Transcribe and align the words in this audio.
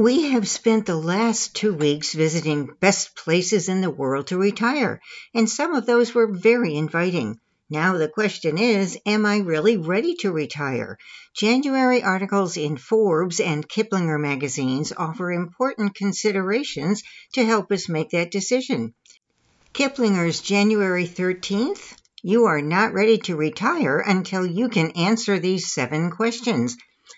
We 0.00 0.30
have 0.30 0.48
spent 0.48 0.86
the 0.86 0.94
last 0.94 1.56
two 1.56 1.74
weeks 1.74 2.12
visiting 2.12 2.70
best 2.78 3.16
places 3.16 3.68
in 3.68 3.80
the 3.80 3.90
world 3.90 4.28
to 4.28 4.38
retire, 4.38 5.00
and 5.34 5.50
some 5.50 5.74
of 5.74 5.86
those 5.86 6.14
were 6.14 6.32
very 6.32 6.76
inviting. 6.76 7.40
Now 7.68 7.96
the 7.98 8.06
question 8.06 8.58
is, 8.58 8.96
am 9.04 9.26
I 9.26 9.38
really 9.38 9.76
ready 9.76 10.14
to 10.20 10.30
retire? 10.30 10.98
January 11.34 12.00
articles 12.00 12.56
in 12.56 12.76
Forbes 12.76 13.40
and 13.40 13.68
Kiplinger 13.68 14.20
magazines 14.20 14.92
offer 14.96 15.32
important 15.32 15.96
considerations 15.96 17.02
to 17.32 17.44
help 17.44 17.72
us 17.72 17.88
make 17.88 18.10
that 18.10 18.30
decision. 18.30 18.94
Kiplinger's 19.74 20.40
January 20.40 21.08
13th, 21.08 21.96
you 22.22 22.44
are 22.44 22.62
not 22.62 22.92
ready 22.92 23.18
to 23.18 23.34
retire 23.34 23.98
until 23.98 24.46
you 24.46 24.68
can 24.68 24.92
answer 24.92 25.40
these 25.40 25.72
seven 25.72 26.12
questions 26.12 26.76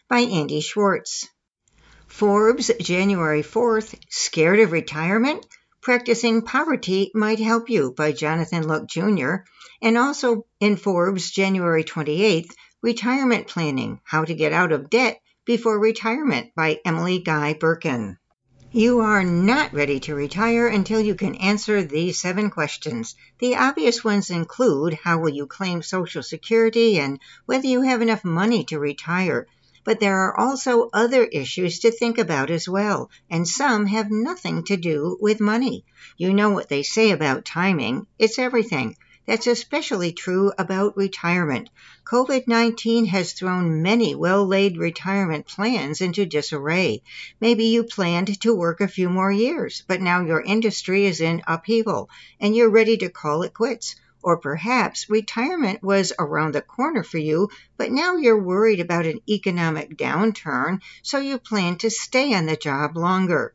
by 0.09 0.21
Andy 0.21 0.63
Schwartz. 0.63 1.29
Forbes, 2.21 2.71
January 2.83 3.43
4th, 3.43 3.95
Scared 4.11 4.61
of 4.61 4.73
Retirement? 4.73 5.47
Practicing 5.81 6.43
Poverty 6.43 7.11
Might 7.15 7.39
Help 7.39 7.71
You 7.71 7.95
by 7.97 8.13
Jonathan 8.13 8.69
Look 8.69 8.87
Jr. 8.89 9.37
And 9.81 9.97
also 9.97 10.45
in 10.61 10.77
Forbes, 10.77 11.31
January 11.31 11.83
28th, 11.83 12.51
Retirement 12.83 13.47
Planning 13.47 14.01
How 14.05 14.27
to 14.27 14.35
Get 14.35 14.53
Out 14.53 14.71
of 14.71 14.91
Debt 14.91 15.19
Before 15.47 15.79
Retirement 15.79 16.51
by 16.55 16.81
Emily 16.85 17.21
Guy 17.21 17.55
Birken. 17.55 18.19
You 18.71 19.01
are 19.01 19.25
not 19.25 19.73
ready 19.73 19.99
to 20.01 20.15
retire 20.15 20.69
until 20.69 21.01
you 21.01 21.15
can 21.15 21.37
answer 21.37 21.83
these 21.83 22.21
seven 22.21 22.51
questions. 22.51 23.15
The 23.39 23.57
obvious 23.57 24.05
ones 24.05 24.29
include 24.29 24.93
how 24.93 25.21
will 25.21 25.31
you 25.31 25.47
claim 25.47 25.81
Social 25.81 26.23
Security 26.23 26.99
and 26.99 27.19
whether 27.47 27.67
you 27.67 27.81
have 27.81 28.03
enough 28.03 28.27
money 28.27 28.65
to 28.65 28.79
retire 28.79 29.47
but 29.85 30.01
there 30.01 30.19
are 30.19 30.39
also 30.39 30.91
other 30.93 31.25
issues 31.25 31.79
to 31.81 31.91
think 31.91 32.19
about 32.19 32.51
as 32.51 32.69
well, 32.69 33.11
and 33.31 33.49
some 33.49 33.87
have 33.87 34.11
nothing 34.11 34.63
to 34.65 34.77
do 34.77 35.17
with 35.21 35.41
money. 35.41 35.85
You 36.17 36.33
know 36.35 36.51
what 36.51 36.69
they 36.69 36.83
say 36.83 37.11
about 37.11 37.45
timing, 37.45 38.07
it's 38.19 38.39
everything. 38.39 38.97
That's 39.27 39.47
especially 39.47 40.13
true 40.13 40.51
about 40.59 40.97
retirement. 40.97 41.71
COVID 42.05 42.49
19 42.49 43.07
has 43.07 43.33
thrown 43.33 43.81
many 43.81 44.15
well 44.15 44.45
laid 44.45 44.77
retirement 44.77 45.47
plans 45.47 46.01
into 46.01 46.27
disarray. 46.27 47.03
Maybe 47.41 47.67
you 47.67 47.85
planned 47.85 48.41
to 48.41 48.55
work 48.55 48.81
a 48.81 48.89
few 48.89 49.09
more 49.09 49.31
years, 49.31 49.85
but 49.87 50.01
now 50.01 50.25
your 50.25 50.41
industry 50.41 51.07
is 51.07 51.21
in 51.21 51.43
upheaval 51.47 52.11
and 52.41 52.57
you're 52.57 52.71
ready 52.71 52.97
to 52.97 53.09
call 53.09 53.45
it 53.45 53.55
quits. 53.55 53.95
Or 54.23 54.37
perhaps 54.37 55.09
retirement 55.09 55.83
was 55.83 56.13
around 56.19 56.55
the 56.55 56.61
corner 56.61 57.03
for 57.03 57.19
you, 57.19 57.49
but 57.77 57.91
now 57.91 58.17
you're 58.17 58.43
worried 58.43 58.81
about 58.81 59.07
an 59.07 59.21
economic 59.29 59.97
downturn, 59.97 60.81
so 61.03 61.19
you 61.19 61.39
plan 61.39 61.77
to 61.79 61.91
stay 61.91 62.35
on 62.35 62.47
the 62.47 62.57
job 62.57 62.97
longer. 62.97 63.55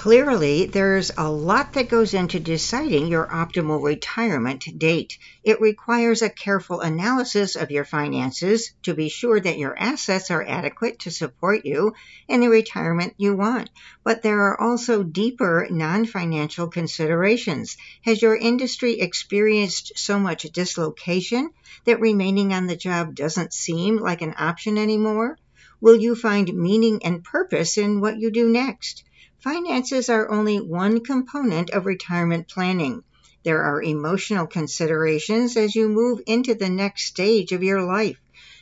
Clearly, 0.00 0.64
there's 0.64 1.10
a 1.18 1.30
lot 1.30 1.74
that 1.74 1.90
goes 1.90 2.14
into 2.14 2.40
deciding 2.40 3.08
your 3.08 3.26
optimal 3.26 3.84
retirement 3.84 4.64
date. 4.78 5.18
It 5.44 5.60
requires 5.60 6.22
a 6.22 6.30
careful 6.30 6.80
analysis 6.80 7.54
of 7.54 7.70
your 7.70 7.84
finances 7.84 8.72
to 8.84 8.94
be 8.94 9.10
sure 9.10 9.38
that 9.38 9.58
your 9.58 9.78
assets 9.78 10.30
are 10.30 10.42
adequate 10.42 11.00
to 11.00 11.10
support 11.10 11.66
you 11.66 11.92
in 12.28 12.40
the 12.40 12.48
retirement 12.48 13.12
you 13.18 13.36
want. 13.36 13.68
But 14.02 14.22
there 14.22 14.40
are 14.40 14.58
also 14.58 15.02
deeper 15.02 15.68
non 15.70 16.06
financial 16.06 16.68
considerations. 16.68 17.76
Has 18.00 18.22
your 18.22 18.36
industry 18.36 19.00
experienced 19.00 19.92
so 19.96 20.18
much 20.18 20.44
dislocation 20.44 21.50
that 21.84 22.00
remaining 22.00 22.54
on 22.54 22.68
the 22.68 22.74
job 22.74 23.14
doesn't 23.14 23.52
seem 23.52 23.98
like 23.98 24.22
an 24.22 24.34
option 24.38 24.78
anymore? 24.78 25.36
Will 25.78 25.96
you 25.96 26.14
find 26.14 26.54
meaning 26.54 27.04
and 27.04 27.22
purpose 27.22 27.76
in 27.76 28.00
what 28.00 28.18
you 28.18 28.30
do 28.30 28.48
next? 28.48 29.04
Finances 29.42 30.10
are 30.10 30.30
only 30.30 30.60
one 30.60 31.00
component 31.00 31.70
of 31.70 31.86
retirement 31.86 32.46
planning. 32.46 33.02
There 33.42 33.62
are 33.62 33.82
emotional 33.82 34.46
considerations 34.46 35.56
as 35.56 35.74
you 35.74 35.88
move 35.88 36.20
into 36.26 36.54
the 36.54 36.68
next 36.68 37.04
stage 37.04 37.50
of 37.52 37.62
your 37.62 37.80
life. 37.80 38.18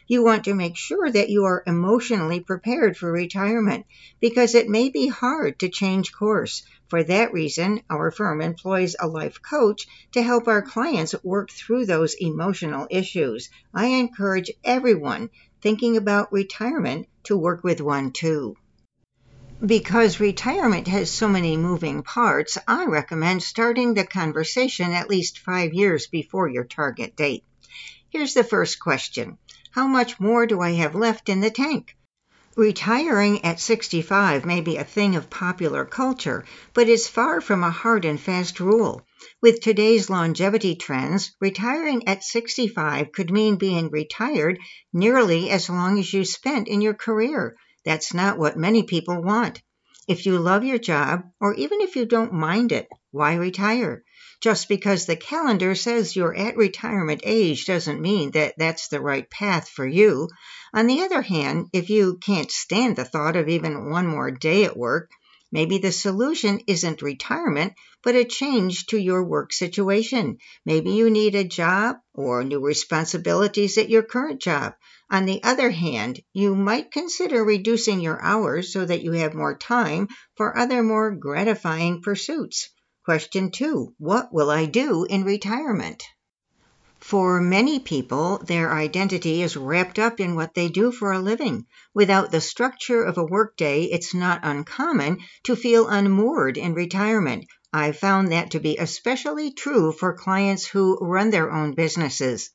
You 0.06 0.22
want 0.22 0.44
to 0.44 0.54
make 0.54 0.76
sure 0.76 1.10
that 1.10 1.30
you 1.30 1.46
are 1.46 1.64
emotionally 1.66 2.38
prepared 2.38 2.96
for 2.96 3.10
retirement 3.10 3.86
because 4.20 4.54
it 4.54 4.68
may 4.68 4.88
be 4.88 5.08
hard 5.08 5.58
to 5.58 5.68
change 5.68 6.12
course. 6.12 6.62
For 6.86 7.02
that 7.02 7.32
reason, 7.32 7.82
our 7.90 8.12
firm 8.12 8.40
employs 8.40 8.94
a 9.00 9.08
life 9.08 9.42
coach 9.42 9.84
to 10.12 10.22
help 10.22 10.46
our 10.46 10.62
clients 10.62 11.12
work 11.24 11.50
through 11.50 11.86
those 11.86 12.14
emotional 12.20 12.86
issues. 12.88 13.50
I 13.74 13.86
encourage 13.86 14.52
everyone 14.62 15.30
thinking 15.60 15.96
about 15.96 16.32
retirement 16.32 17.08
to 17.24 17.36
work 17.36 17.64
with 17.64 17.80
one 17.80 18.12
too. 18.12 18.54
Because 19.66 20.20
retirement 20.20 20.86
has 20.86 21.10
so 21.10 21.26
many 21.28 21.56
moving 21.56 22.04
parts, 22.04 22.58
I 22.68 22.84
recommend 22.84 23.42
starting 23.42 23.94
the 23.94 24.06
conversation 24.06 24.92
at 24.92 25.10
least 25.10 25.40
five 25.40 25.74
years 25.74 26.06
before 26.06 26.46
your 26.46 26.62
target 26.62 27.16
date. 27.16 27.42
Here's 28.08 28.34
the 28.34 28.44
first 28.44 28.78
question 28.78 29.36
How 29.72 29.88
much 29.88 30.20
more 30.20 30.46
do 30.46 30.60
I 30.60 30.74
have 30.74 30.94
left 30.94 31.28
in 31.28 31.40
the 31.40 31.50
tank? 31.50 31.96
Retiring 32.56 33.44
at 33.44 33.58
65 33.58 34.44
may 34.44 34.60
be 34.60 34.76
a 34.76 34.84
thing 34.84 35.16
of 35.16 35.28
popular 35.28 35.84
culture, 35.84 36.44
but 36.72 36.88
is 36.88 37.08
far 37.08 37.40
from 37.40 37.64
a 37.64 37.70
hard 37.72 38.04
and 38.04 38.20
fast 38.20 38.60
rule. 38.60 39.04
With 39.42 39.60
today's 39.60 40.08
longevity 40.08 40.76
trends, 40.76 41.32
retiring 41.40 42.06
at 42.06 42.22
65 42.22 43.10
could 43.10 43.32
mean 43.32 43.56
being 43.56 43.90
retired 43.90 44.60
nearly 44.92 45.50
as 45.50 45.68
long 45.68 45.98
as 45.98 46.12
you 46.12 46.24
spent 46.24 46.68
in 46.68 46.80
your 46.80 46.94
career. 46.94 47.56
That's 47.88 48.12
not 48.12 48.36
what 48.36 48.58
many 48.58 48.82
people 48.82 49.22
want. 49.22 49.62
If 50.06 50.26
you 50.26 50.38
love 50.38 50.62
your 50.62 50.76
job, 50.76 51.22
or 51.40 51.54
even 51.54 51.80
if 51.80 51.96
you 51.96 52.04
don't 52.04 52.34
mind 52.34 52.70
it, 52.70 52.86
why 53.12 53.36
retire? 53.36 54.04
Just 54.42 54.68
because 54.68 55.06
the 55.06 55.16
calendar 55.16 55.74
says 55.74 56.14
you're 56.14 56.36
at 56.36 56.58
retirement 56.58 57.22
age 57.24 57.64
doesn't 57.64 58.02
mean 58.02 58.32
that 58.32 58.52
that's 58.58 58.88
the 58.88 59.00
right 59.00 59.30
path 59.30 59.70
for 59.70 59.86
you. 59.86 60.28
On 60.74 60.86
the 60.86 61.00
other 61.00 61.22
hand, 61.22 61.68
if 61.72 61.88
you 61.88 62.18
can't 62.18 62.50
stand 62.50 62.96
the 62.96 63.06
thought 63.06 63.36
of 63.36 63.48
even 63.48 63.88
one 63.88 64.06
more 64.06 64.30
day 64.30 64.64
at 64.64 64.76
work, 64.76 65.10
maybe 65.50 65.78
the 65.78 65.92
solution 65.92 66.60
isn't 66.66 67.02
retirement, 67.02 67.72
but 68.02 68.14
a 68.14 68.24
change 68.24 68.86
to 68.86 68.98
your 68.98 69.24
work 69.24 69.52
situation. 69.52 70.38
Maybe 70.64 70.90
you 70.90 71.10
need 71.10 71.34
a 71.34 71.44
job 71.44 71.96
or 72.14 72.44
new 72.44 72.60
responsibilities 72.60 73.78
at 73.78 73.88
your 73.88 74.02
current 74.02 74.40
job. 74.40 74.74
On 75.10 75.24
the 75.24 75.42
other 75.42 75.70
hand, 75.70 76.20
you 76.32 76.54
might 76.54 76.90
consider 76.90 77.44
reducing 77.44 78.00
your 78.00 78.22
hours 78.22 78.72
so 78.72 78.84
that 78.84 79.02
you 79.02 79.12
have 79.12 79.34
more 79.34 79.56
time 79.56 80.08
for 80.36 80.56
other 80.56 80.82
more 80.82 81.10
gratifying 81.12 82.02
pursuits. 82.02 82.70
Question 83.04 83.50
two 83.50 83.94
What 83.98 84.32
will 84.32 84.50
I 84.50 84.66
do 84.66 85.04
in 85.04 85.24
retirement? 85.24 86.02
For 87.00 87.40
many 87.40 87.78
people, 87.78 88.38
their 88.38 88.72
identity 88.72 89.42
is 89.42 89.56
wrapped 89.56 89.98
up 89.98 90.18
in 90.18 90.34
what 90.34 90.54
they 90.54 90.68
do 90.68 90.90
for 90.90 91.12
a 91.12 91.20
living. 91.20 91.66
Without 91.94 92.32
the 92.32 92.40
structure 92.40 93.02
of 93.04 93.16
a 93.16 93.24
workday, 93.24 93.84
it's 93.84 94.14
not 94.14 94.40
uncommon 94.42 95.18
to 95.44 95.54
feel 95.54 95.86
unmoored 95.86 96.58
in 96.58 96.74
retirement. 96.74 97.46
I've 97.72 97.98
found 97.98 98.32
that 98.32 98.50
to 98.50 98.60
be 98.60 98.78
especially 98.78 99.52
true 99.52 99.92
for 99.92 100.12
clients 100.12 100.66
who 100.66 100.98
run 101.00 101.30
their 101.30 101.52
own 101.52 101.74
businesses. 101.74 102.50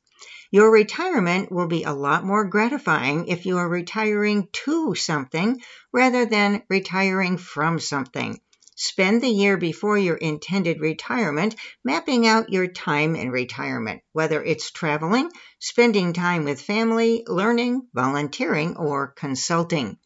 Your 0.50 0.70
retirement 0.70 1.50
will 1.50 1.66
be 1.66 1.84
a 1.84 1.92
lot 1.92 2.24
more 2.24 2.44
gratifying 2.44 3.26
if 3.28 3.46
you 3.46 3.58
are 3.58 3.68
retiring 3.68 4.48
to 4.64 4.94
something 4.94 5.60
rather 5.92 6.26
than 6.26 6.62
retiring 6.68 7.38
from 7.38 7.80
something. 7.80 8.40
Spend 8.76 9.22
the 9.22 9.28
year 9.28 9.56
before 9.56 9.96
your 9.96 10.16
intended 10.16 10.80
retirement 10.80 11.54
mapping 11.84 12.26
out 12.26 12.52
your 12.52 12.66
time 12.66 13.14
in 13.14 13.30
retirement, 13.30 14.02
whether 14.10 14.42
it's 14.42 14.72
traveling, 14.72 15.30
spending 15.60 16.12
time 16.12 16.44
with 16.44 16.60
family, 16.60 17.22
learning, 17.28 17.86
volunteering, 17.94 18.76
or 18.76 19.12
consulting. 19.12 19.96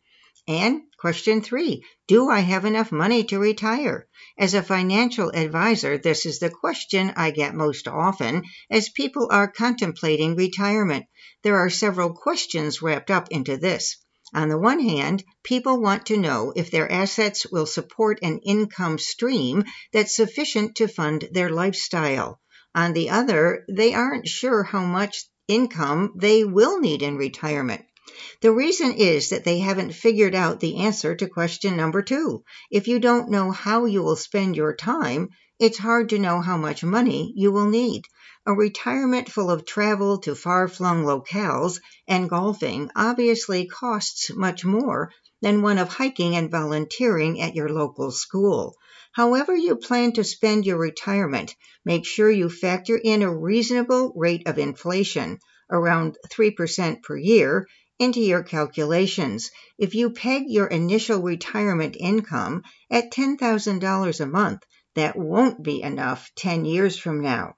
And 0.47 0.83
question 0.99 1.41
three 1.41 1.83
Do 2.07 2.29
I 2.29 2.41
have 2.41 2.67
enough 2.67 2.93
money 2.93 3.25
to 3.25 3.39
retire? 3.39 4.07
As 4.39 4.53
a 4.53 4.63
financial 4.63 5.31
advisor, 5.31 5.97
this 5.97 6.27
is 6.27 6.39
the 6.39 6.51
question 6.51 7.13
I 7.17 7.31
get 7.31 7.55
most 7.55 7.89
often 7.89 8.45
as 8.71 8.91
people 8.91 9.29
are 9.31 9.49
contemplating 9.49 10.37
retirement. 10.37 11.07
There 11.43 11.57
are 11.57 11.71
several 11.71 12.13
questions 12.13 12.83
wrapped 12.83 13.11
up 13.11 13.29
into 13.31 13.57
this. 13.57 13.97
On 14.35 14.49
the 14.49 14.59
one 14.59 14.81
hand, 14.81 15.25
people 15.43 15.81
want 15.81 16.07
to 16.07 16.17
know 16.19 16.53
if 16.55 16.71
their 16.71 16.91
assets 16.93 17.47
will 17.51 17.67
support 17.67 18.19
an 18.23 18.41
income 18.45 18.99
stream 18.99 19.65
that's 19.93 20.15
sufficient 20.15 20.77
to 20.77 20.89
fund 20.89 21.29
their 21.33 21.49
lifestyle. 21.49 22.41
On 22.75 22.93
the 22.93 23.11
other, 23.11 23.65
they 23.69 23.95
aren't 23.95 24.29
sure 24.29 24.63
how 24.63 24.85
much 24.85 25.25
income 25.49 26.13
they 26.17 26.45
will 26.45 26.79
need 26.79 27.03
in 27.03 27.17
retirement. 27.17 27.85
The 28.41 28.53
reason 28.53 28.93
is 28.93 29.31
that 29.31 29.45
they 29.45 29.61
haven't 29.61 29.95
figured 29.95 30.35
out 30.35 30.61
the 30.61 30.85
answer 30.85 31.15
to 31.15 31.29
question 31.29 31.77
number 31.77 32.03
two. 32.03 32.45
If 32.71 32.89
you 32.89 32.99
don't 32.99 33.31
know 33.31 33.51
how 33.51 33.87
you 33.87 34.03
will 34.03 34.17
spend 34.17 34.57
your 34.57 34.75
time, 34.75 35.31
it's 35.59 35.79
hard 35.79 36.11
to 36.11 36.19
know 36.19 36.41
how 36.41 36.57
much 36.57 36.85
money 36.85 37.33
you 37.35 37.51
will 37.51 37.69
need. 37.69 38.05
A 38.47 38.55
retirement 38.55 39.29
full 39.29 39.51
of 39.51 39.67
travel 39.67 40.19
to 40.19 40.35
far 40.35 40.69
flung 40.69 41.05
locales 41.05 41.81
and 42.07 42.31
golfing 42.31 42.91
obviously 42.95 43.67
costs 43.67 44.31
much 44.33 44.65
more 44.65 45.13
than 45.43 45.61
one 45.61 45.79
of 45.79 45.89
hiking 45.89 46.37
and 46.37 46.51
volunteering 46.51 47.41
at 47.41 47.55
your 47.55 47.69
local 47.69 48.11
school. 48.11 48.77
However, 49.13 49.57
you 49.57 49.77
plan 49.77 50.13
to 50.13 50.25
spend 50.25 50.65
your 50.65 50.79
retirement, 50.79 51.55
make 51.85 52.07
sure 52.07 52.31
you 52.31 52.49
factor 52.49 52.97
in 52.97 53.23
a 53.23 53.37
reasonable 53.37 54.13
rate 54.15 54.47
of 54.47 54.59
inflation, 54.59 55.41
around 55.71 56.17
3% 56.31 57.03
per 57.03 57.17
year, 57.17 57.67
into 57.99 58.21
your 58.21 58.45
calculations. 58.45 59.51
If 59.79 59.95
you 59.95 60.11
peg 60.11 60.45
your 60.47 60.69
initial 60.69 61.21
retirement 61.21 61.97
income 61.99 62.63
at 62.91 63.11
$10,000 63.11 64.21
a 64.21 64.27
month, 64.27 64.63
that 64.95 65.17
won't 65.17 65.63
be 65.63 65.83
enough 65.83 66.31
10 66.37 66.65
years 66.65 66.97
from 66.97 67.21
now. 67.21 67.57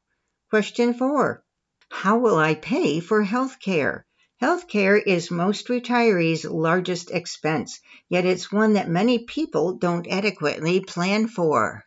Question 0.51 0.95
four 0.95 1.45
How 1.91 2.19
will 2.19 2.35
I 2.35 2.57
pay 2.57 2.99
for 2.99 3.23
health 3.23 3.61
care? 3.61 4.05
Health 4.41 4.67
care 4.67 4.97
is 4.97 5.31
most 5.31 5.69
retirees' 5.69 6.45
largest 6.45 7.13
expense, 7.13 7.79
yet 8.09 8.27
it's 8.27 8.51
one 8.51 8.73
that 8.73 8.89
many 8.89 9.21
people 9.21 9.75
don't 9.75 10.09
adequately 10.09 10.81
plan 10.81 11.29
for. 11.29 11.85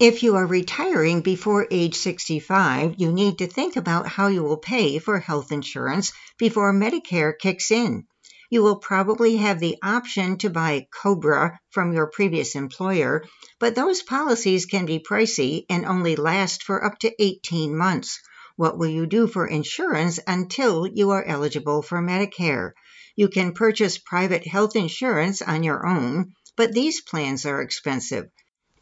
If 0.00 0.24
you 0.24 0.34
are 0.34 0.44
retiring 0.44 1.20
before 1.20 1.68
age 1.70 1.94
65, 1.94 2.96
you 2.98 3.12
need 3.12 3.38
to 3.38 3.46
think 3.46 3.76
about 3.76 4.08
how 4.08 4.26
you 4.26 4.42
will 4.42 4.56
pay 4.56 4.98
for 4.98 5.20
health 5.20 5.52
insurance 5.52 6.12
before 6.36 6.72
Medicare 6.72 7.38
kicks 7.38 7.70
in. 7.70 8.08
You 8.50 8.62
will 8.62 8.76
probably 8.76 9.36
have 9.36 9.60
the 9.60 9.76
option 9.82 10.38
to 10.38 10.48
buy 10.48 10.86
COBRA 10.90 11.60
from 11.70 11.92
your 11.92 12.06
previous 12.06 12.54
employer, 12.54 13.24
but 13.58 13.74
those 13.74 14.02
policies 14.02 14.64
can 14.64 14.86
be 14.86 15.00
pricey 15.00 15.66
and 15.68 15.84
only 15.84 16.16
last 16.16 16.62
for 16.62 16.82
up 16.82 16.98
to 17.00 17.12
18 17.22 17.76
months. 17.76 18.18
What 18.56 18.78
will 18.78 18.88
you 18.88 19.06
do 19.06 19.26
for 19.26 19.46
insurance 19.46 20.18
until 20.26 20.86
you 20.86 21.10
are 21.10 21.22
eligible 21.22 21.82
for 21.82 22.00
Medicare? 22.00 22.72
You 23.16 23.28
can 23.28 23.52
purchase 23.52 23.98
private 23.98 24.46
health 24.46 24.76
insurance 24.76 25.42
on 25.42 25.62
your 25.62 25.86
own, 25.86 26.32
but 26.56 26.72
these 26.72 27.02
plans 27.02 27.44
are 27.44 27.60
expensive. 27.60 28.30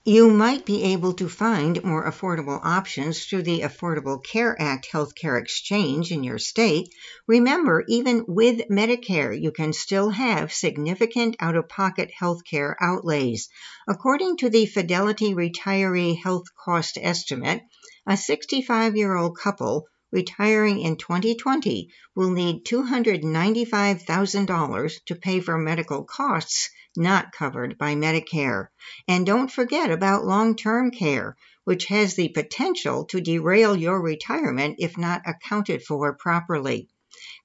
You 0.08 0.30
might 0.30 0.64
be 0.64 0.84
able 0.84 1.14
to 1.14 1.28
find 1.28 1.82
more 1.82 2.08
affordable 2.08 2.60
options 2.62 3.24
through 3.24 3.42
the 3.42 3.62
Affordable 3.62 4.22
Care 4.22 4.54
Act 4.56 4.86
healthcare 4.92 5.36
exchange 5.36 6.12
in 6.12 6.22
your 6.22 6.38
state. 6.38 6.90
Remember, 7.26 7.82
even 7.88 8.24
with 8.28 8.68
Medicare, 8.70 9.36
you 9.36 9.50
can 9.50 9.72
still 9.72 10.10
have 10.10 10.52
significant 10.52 11.34
out 11.40 11.56
of 11.56 11.68
pocket 11.68 12.12
healthcare 12.20 12.76
outlays. 12.80 13.48
According 13.88 14.36
to 14.36 14.48
the 14.48 14.66
Fidelity 14.66 15.34
Retiree 15.34 16.22
Health 16.22 16.54
Cost 16.54 16.98
Estimate, 17.02 17.62
a 18.06 18.16
65 18.16 18.94
year 18.94 19.16
old 19.16 19.36
couple 19.36 19.88
retiring 20.12 20.82
in 20.82 20.98
2020 20.98 21.90
will 22.14 22.30
need 22.30 22.64
$295,000 22.64 25.04
to 25.06 25.16
pay 25.16 25.40
for 25.40 25.58
medical 25.58 26.04
costs 26.04 26.70
not 26.96 27.32
covered 27.32 27.78
by 27.78 27.94
Medicare. 27.94 28.68
And 29.08 29.26
don't 29.26 29.50
forget 29.50 29.90
about 29.90 30.24
long 30.24 30.56
term 30.56 30.90
care, 30.90 31.36
which 31.64 31.86
has 31.86 32.14
the 32.14 32.28
potential 32.28 33.04
to 33.06 33.20
derail 33.20 33.74
your 33.74 34.00
retirement 34.00 34.76
if 34.78 34.96
not 34.96 35.22
accounted 35.26 35.82
for 35.82 36.14
properly. 36.14 36.88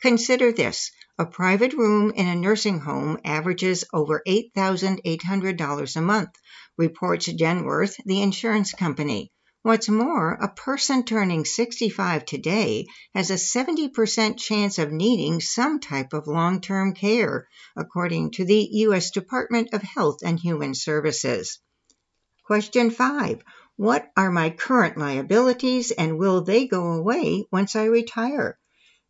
Consider 0.01 0.51
this 0.51 0.91
a 1.17 1.25
private 1.25 1.73
room 1.73 2.11
in 2.15 2.27
a 2.27 2.35
nursing 2.35 2.79
home 2.79 3.17
averages 3.23 3.83
over 3.93 4.21
$8,800 4.27 5.95
a 5.95 6.01
month, 6.01 6.35
reports 6.77 7.27
Genworth, 7.27 7.95
the 8.05 8.21
insurance 8.21 8.73
company. 8.73 9.30
What's 9.63 9.89
more, 9.89 10.31
a 10.31 10.47
person 10.47 11.03
turning 11.03 11.45
65 11.45 12.25
today 12.25 12.87
has 13.13 13.29
a 13.29 13.35
70% 13.35 14.39
chance 14.39 14.79
of 14.79 14.91
needing 14.91 15.39
some 15.39 15.79
type 15.79 16.13
of 16.13 16.25
long 16.25 16.61
term 16.61 16.95
care, 16.95 17.47
according 17.75 18.31
to 18.31 18.45
the 18.45 18.67
U.S. 18.71 19.11
Department 19.11 19.69
of 19.71 19.83
Health 19.83 20.21
and 20.23 20.39
Human 20.39 20.73
Services. 20.73 21.59
Question 22.43 22.89
5. 22.89 23.43
What 23.75 24.09
are 24.17 24.31
my 24.31 24.49
current 24.49 24.97
liabilities 24.97 25.91
and 25.91 26.17
will 26.17 26.41
they 26.41 26.65
go 26.65 26.93
away 26.93 27.45
once 27.51 27.75
I 27.75 27.83
retire? 27.83 28.57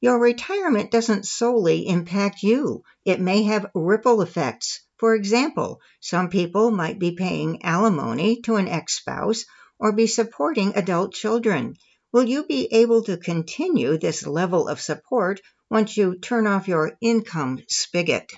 Your 0.01 0.19
retirement 0.19 0.91
doesn't 0.91 1.27
solely 1.27 1.87
impact 1.87 2.43
you, 2.43 2.83
it 3.05 3.21
may 3.21 3.43
have 3.43 3.71
ripple 3.73 4.21
effects. 4.21 4.81
For 4.97 5.15
example, 5.15 5.79
some 6.01 6.27
people 6.27 6.71
might 6.71 6.99
be 6.99 7.15
paying 7.15 7.63
alimony 7.63 8.41
to 8.41 8.57
an 8.57 8.67
ex 8.67 8.97
spouse 8.97 9.45
or 9.81 9.91
be 9.91 10.07
supporting 10.07 10.77
adult 10.77 11.11
children? 11.11 11.75
Will 12.13 12.23
you 12.23 12.45
be 12.45 12.67
able 12.71 13.03
to 13.03 13.17
continue 13.17 13.97
this 13.97 14.25
level 14.27 14.67
of 14.67 14.79
support 14.79 15.41
once 15.69 15.97
you 15.97 16.19
turn 16.19 16.45
off 16.45 16.67
your 16.67 16.95
income 17.01 17.59
spigot? 17.67 18.31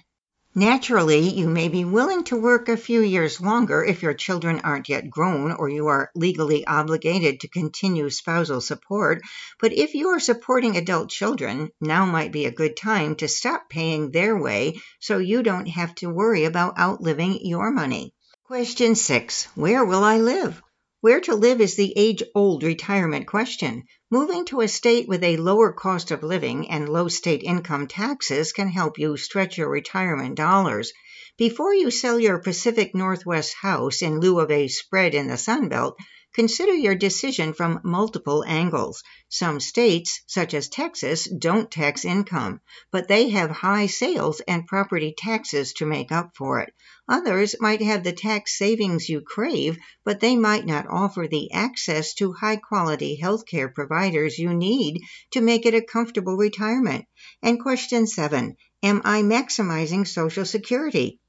Naturally, 0.56 1.30
you 1.30 1.50
may 1.50 1.68
be 1.68 1.84
willing 1.84 2.24
to 2.26 2.40
work 2.40 2.70
a 2.70 2.78
few 2.78 3.02
years 3.02 3.42
longer 3.42 3.84
if 3.84 4.04
your 4.04 4.14
children 4.14 4.62
aren't 4.64 4.88
yet 4.88 5.10
grown 5.10 5.52
or 5.52 5.68
you 5.68 5.88
are 5.88 6.12
legally 6.14 6.66
obligated 6.68 7.40
to 7.40 7.48
continue 7.48 8.10
spousal 8.12 8.62
support. 8.62 9.24
But 9.60 9.74
if 9.74 9.96
you 9.96 10.10
are 10.10 10.20
supporting 10.20 10.78
adult 10.78 11.10
children, 11.10 11.72
now 11.82 12.06
might 12.06 12.32
be 12.32 12.46
a 12.46 12.52
good 12.52 12.78
time 12.78 13.16
to 13.16 13.28
stop 13.28 13.68
paying 13.68 14.12
their 14.12 14.38
way 14.38 14.80
so 15.00 15.18
you 15.18 15.42
don't 15.42 15.68
have 15.68 15.96
to 15.96 16.14
worry 16.14 16.46
about 16.46 16.78
outliving 16.80 17.44
your 17.44 17.72
money. 17.72 18.14
Question 18.44 18.94
six 18.94 19.46
Where 19.56 19.84
will 19.84 20.04
I 20.04 20.20
live? 20.20 20.62
Where 21.04 21.20
to 21.20 21.36
live 21.36 21.60
is 21.60 21.76
the 21.76 21.92
age 21.98 22.24
old 22.34 22.64
retirement 22.64 23.28
question. 23.28 23.84
Moving 24.10 24.46
to 24.46 24.62
a 24.62 24.70
state 24.70 25.06
with 25.06 25.22
a 25.22 25.36
lower 25.36 25.74
cost 25.74 26.12
of 26.12 26.24
living 26.24 26.72
and 26.72 26.88
low 26.88 27.10
state 27.10 27.44
income 27.44 27.88
taxes 27.88 28.54
can 28.54 28.70
help 28.70 28.98
you 28.98 29.18
stretch 29.18 29.58
your 29.58 29.68
retirement 29.68 30.36
dollars. 30.36 30.94
Before 31.38 31.74
you 31.74 31.92
sell 31.92 32.18
your 32.22 32.40
Pacific 32.40 32.96
Northwest 32.96 33.54
house 33.54 34.02
in 34.02 34.22
lieu 34.22 34.40
of 34.40 34.50
a 34.50 34.70
spread 34.70 35.14
in 35.14 35.28
the 35.28 35.36
Sun 35.36 35.68
Belt, 35.68 35.98
Consider 36.34 36.74
your 36.74 36.96
decision 36.96 37.54
from 37.54 37.80
multiple 37.84 38.44
angles. 38.48 39.04
Some 39.30 39.60
states, 39.60 40.22
such 40.26 40.56
as 40.56 40.68
Texas, 40.68 41.26
don't 41.26 41.70
tax 41.70 42.06
income, 42.06 42.60
but 42.92 43.08
they 43.08 43.30
have 43.30 43.52
high 43.52 43.86
sales 43.86 44.42
and 44.48 44.66
property 44.66 45.14
taxes 45.16 45.74
to 45.74 45.86
make 45.86 46.12
up 46.12 46.32
for 46.36 46.60
it. 46.60 46.74
Others 47.08 47.58
might 47.60 47.84
have 47.84 48.04
the 48.04 48.14
tax 48.14 48.58
savings 48.58 49.10
you 49.10 49.22
crave, 49.22 49.78
but 50.04 50.22
they 50.22 50.36
might 50.36 50.66
not 50.66 50.88
offer 50.90 51.28
the 51.28 51.52
access 51.52 52.16
to 52.16 52.34
high 52.34 52.56
quality 52.56 53.20
healthcare 53.22 53.72
providers 53.72 54.40
you 54.40 54.56
need 54.56 55.02
to 55.32 55.42
make 55.42 55.68
it 55.68 55.76
a 55.76 55.82
comfortable 55.82 56.36
retirement. 56.36 57.06
And 57.44 57.62
question 57.62 58.08
seven 58.08 58.58
Am 58.82 59.02
I 59.06 59.22
maximizing 59.22 60.08
Social 60.08 60.46
Security? 60.46 61.20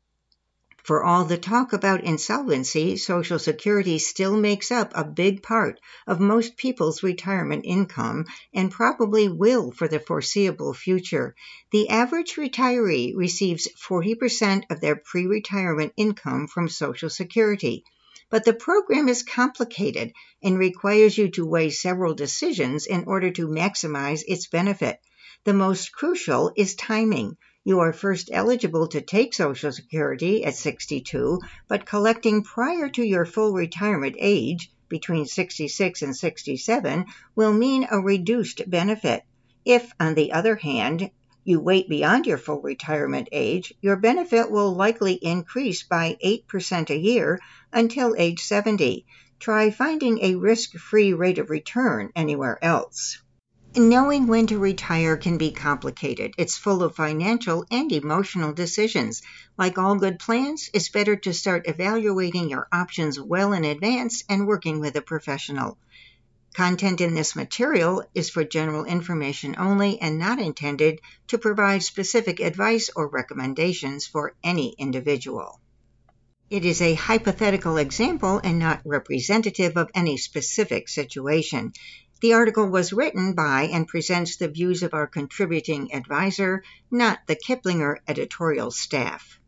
For 0.84 1.02
all 1.02 1.24
the 1.24 1.38
talk 1.38 1.72
about 1.72 2.04
insolvency, 2.04 2.98
Social 2.98 3.38
Security 3.38 3.98
still 3.98 4.36
makes 4.36 4.70
up 4.70 4.92
a 4.94 5.02
big 5.02 5.42
part 5.42 5.80
of 6.06 6.20
most 6.20 6.58
people's 6.58 7.02
retirement 7.02 7.64
income 7.64 8.26
and 8.52 8.70
probably 8.70 9.26
will 9.30 9.72
for 9.72 9.88
the 9.88 9.98
foreseeable 9.98 10.74
future. 10.74 11.34
The 11.72 11.88
average 11.88 12.34
retiree 12.34 13.14
receives 13.16 13.66
40% 13.78 14.64
of 14.68 14.82
their 14.82 14.94
pre 14.94 15.26
retirement 15.26 15.94
income 15.96 16.48
from 16.48 16.68
Social 16.68 17.08
Security. 17.08 17.82
But 18.28 18.44
the 18.44 18.52
program 18.52 19.08
is 19.08 19.22
complicated 19.22 20.12
and 20.42 20.58
requires 20.58 21.16
you 21.16 21.30
to 21.30 21.46
weigh 21.46 21.70
several 21.70 22.12
decisions 22.12 22.84
in 22.84 23.04
order 23.04 23.30
to 23.30 23.48
maximize 23.48 24.22
its 24.28 24.48
benefit. 24.48 25.00
The 25.44 25.54
most 25.54 25.92
crucial 25.92 26.52
is 26.56 26.74
timing. 26.74 27.38
You 27.66 27.80
are 27.80 27.94
first 27.94 28.28
eligible 28.30 28.88
to 28.88 29.00
take 29.00 29.32
Social 29.32 29.72
Security 29.72 30.44
at 30.44 30.54
62, 30.54 31.40
but 31.66 31.86
collecting 31.86 32.42
prior 32.42 32.90
to 32.90 33.02
your 33.02 33.24
full 33.24 33.54
retirement 33.54 34.16
age, 34.18 34.70
between 34.90 35.24
66 35.24 36.02
and 36.02 36.14
67, 36.14 37.06
will 37.34 37.54
mean 37.54 37.86
a 37.90 37.98
reduced 37.98 38.68
benefit. 38.68 39.22
If, 39.64 39.90
on 39.98 40.14
the 40.14 40.32
other 40.32 40.56
hand, 40.56 41.10
you 41.42 41.58
wait 41.58 41.88
beyond 41.88 42.26
your 42.26 42.36
full 42.36 42.60
retirement 42.60 43.30
age, 43.32 43.72
your 43.80 43.96
benefit 43.96 44.50
will 44.50 44.74
likely 44.74 45.14
increase 45.14 45.82
by 45.82 46.18
8% 46.22 46.90
a 46.90 46.98
year 46.98 47.40
until 47.72 48.14
age 48.18 48.40
70. 48.40 49.06
Try 49.38 49.70
finding 49.70 50.22
a 50.22 50.34
risk 50.34 50.72
free 50.72 51.14
rate 51.14 51.38
of 51.38 51.48
return 51.48 52.12
anywhere 52.14 52.62
else. 52.62 53.22
Knowing 53.76 54.28
when 54.28 54.46
to 54.46 54.56
retire 54.56 55.16
can 55.16 55.36
be 55.36 55.50
complicated. 55.50 56.32
It's 56.38 56.56
full 56.56 56.84
of 56.84 56.94
financial 56.94 57.66
and 57.72 57.90
emotional 57.90 58.52
decisions. 58.52 59.20
Like 59.58 59.78
all 59.78 59.96
good 59.96 60.20
plans, 60.20 60.70
it's 60.72 60.90
better 60.90 61.16
to 61.16 61.34
start 61.34 61.66
evaluating 61.66 62.48
your 62.48 62.68
options 62.70 63.18
well 63.18 63.52
in 63.52 63.64
advance 63.64 64.22
and 64.28 64.46
working 64.46 64.78
with 64.78 64.94
a 64.94 65.02
professional. 65.02 65.76
Content 66.54 67.00
in 67.00 67.14
this 67.14 67.34
material 67.34 68.04
is 68.14 68.30
for 68.30 68.44
general 68.44 68.84
information 68.84 69.56
only 69.58 70.00
and 70.00 70.20
not 70.20 70.38
intended 70.38 71.00
to 71.26 71.38
provide 71.38 71.82
specific 71.82 72.38
advice 72.38 72.90
or 72.94 73.08
recommendations 73.08 74.06
for 74.06 74.36
any 74.44 74.76
individual. 74.78 75.58
It 76.48 76.64
is 76.64 76.80
a 76.80 76.94
hypothetical 76.94 77.78
example 77.78 78.40
and 78.44 78.60
not 78.60 78.82
representative 78.84 79.76
of 79.76 79.90
any 79.94 80.16
specific 80.16 80.88
situation. 80.88 81.72
The 82.24 82.32
article 82.32 82.66
was 82.66 82.90
written 82.90 83.34
by 83.34 83.64
and 83.64 83.86
presents 83.86 84.36
the 84.38 84.48
views 84.48 84.82
of 84.82 84.94
our 84.94 85.06
contributing 85.06 85.92
advisor, 85.92 86.64
not 86.90 87.18
the 87.26 87.36
Kiplinger 87.36 87.98
editorial 88.08 88.70
staff. 88.70 89.38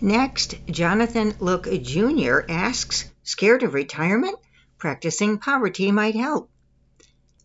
Next, 0.00 0.54
Jonathan 0.64 1.34
Look 1.40 1.70
Jr. 1.70 2.38
asks, 2.48 3.04
Scared 3.22 3.64
of 3.64 3.74
retirement? 3.74 4.38
Practicing 4.78 5.36
poverty 5.36 5.92
might 5.92 6.14
help. 6.14 6.50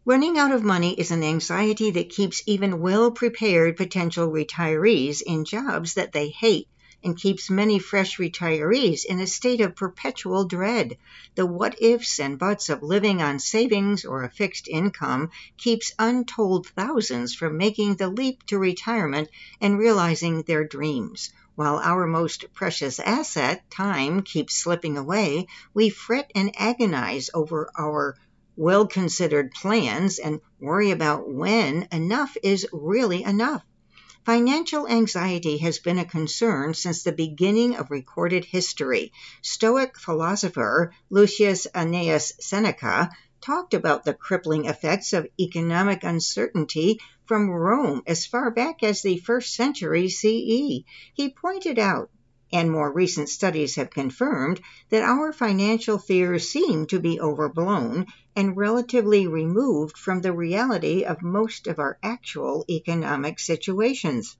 Running 0.05 0.37
out 0.37 0.53
of 0.53 0.63
money 0.63 0.97
is 0.97 1.11
an 1.11 1.21
anxiety 1.21 1.91
that 1.91 2.09
keeps 2.09 2.41
even 2.45 2.79
well 2.79 3.11
prepared 3.11 3.75
potential 3.75 4.29
retirees 4.29 5.21
in 5.21 5.43
jobs 5.43 5.95
that 5.95 6.13
they 6.13 6.29
hate 6.29 6.69
and 7.03 7.17
keeps 7.17 7.49
many 7.49 7.79
fresh 7.79 8.17
retirees 8.17 9.05
in 9.05 9.19
a 9.19 9.27
state 9.27 9.61
of 9.61 9.75
perpetual 9.75 10.45
dread. 10.45 10.97
The 11.35 11.45
what 11.45 11.81
ifs 11.81 12.19
and 12.19 12.37
buts 12.37 12.69
of 12.69 12.83
living 12.83 13.21
on 13.21 13.39
savings 13.39 14.05
or 14.05 14.23
a 14.23 14.29
fixed 14.29 14.67
income 14.67 15.31
keeps 15.57 15.93
untold 15.97 16.67
thousands 16.67 17.33
from 17.33 17.57
making 17.57 17.95
the 17.95 18.09
leap 18.09 18.45
to 18.47 18.59
retirement 18.59 19.29
and 19.59 19.77
realizing 19.77 20.43
their 20.43 20.63
dreams. 20.63 21.31
While 21.55 21.79
our 21.79 22.07
most 22.07 22.45
precious 22.53 22.99
asset, 22.99 23.69
time, 23.69 24.21
keeps 24.21 24.55
slipping 24.55 24.97
away, 24.97 25.47
we 25.73 25.89
fret 25.89 26.31
and 26.33 26.53
agonize 26.57 27.29
over 27.33 27.69
our 27.77 28.15
well 28.55 28.87
considered 28.87 29.51
plans 29.51 30.19
and 30.19 30.39
worry 30.59 30.91
about 30.91 31.27
when 31.29 31.87
enough 31.91 32.37
is 32.43 32.67
really 32.71 33.23
enough. 33.23 33.63
Financial 34.23 34.87
anxiety 34.87 35.57
has 35.57 35.79
been 35.79 35.97
a 35.97 36.05
concern 36.05 36.75
since 36.75 37.01
the 37.01 37.11
beginning 37.11 37.75
of 37.75 37.89
recorded 37.89 38.45
history. 38.45 39.11
Stoic 39.41 39.97
philosopher 39.97 40.93
Lucius 41.09 41.65
Annaeus 41.73 42.33
Seneca 42.39 43.09
talked 43.41 43.73
about 43.73 44.05
the 44.05 44.13
crippling 44.13 44.65
effects 44.65 45.13
of 45.13 45.27
economic 45.39 46.03
uncertainty 46.03 46.99
from 47.25 47.49
Rome 47.49 48.03
as 48.05 48.27
far 48.27 48.51
back 48.51 48.83
as 48.83 49.01
the 49.01 49.17
first 49.17 49.55
century 49.55 50.07
CE. 50.07 50.85
He 51.13 51.33
pointed 51.35 51.79
out 51.79 52.11
and 52.53 52.71
more 52.71 52.91
recent 52.91 53.29
studies 53.29 53.75
have 53.75 53.89
confirmed 53.89 54.59
that 54.89 55.03
our 55.03 55.31
financial 55.31 55.97
fears 55.97 56.49
seem 56.49 56.85
to 56.85 56.99
be 56.99 57.19
overblown 57.19 58.05
and 58.35 58.57
relatively 58.57 59.27
removed 59.27 59.97
from 59.97 60.21
the 60.21 60.33
reality 60.33 61.03
of 61.03 61.21
most 61.21 61.67
of 61.67 61.79
our 61.79 61.97
actual 62.03 62.65
economic 62.69 63.39
situations. 63.39 64.37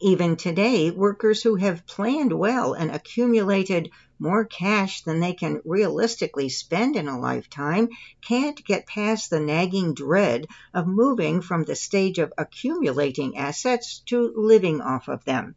Even 0.00 0.36
today, 0.36 0.90
workers 0.90 1.42
who 1.42 1.54
have 1.54 1.86
planned 1.86 2.32
well 2.32 2.74
and 2.74 2.90
accumulated 2.90 3.90
more 4.18 4.44
cash 4.44 5.02
than 5.02 5.20
they 5.20 5.32
can 5.32 5.60
realistically 5.64 6.48
spend 6.48 6.96
in 6.96 7.06
a 7.08 7.18
lifetime 7.18 7.88
can't 8.20 8.64
get 8.64 8.86
past 8.86 9.30
the 9.30 9.40
nagging 9.40 9.94
dread 9.94 10.46
of 10.74 10.86
moving 10.86 11.40
from 11.40 11.64
the 11.64 11.76
stage 11.76 12.18
of 12.18 12.32
accumulating 12.36 13.36
assets 13.36 14.00
to 14.06 14.32
living 14.36 14.80
off 14.80 15.08
of 15.08 15.24
them. 15.24 15.54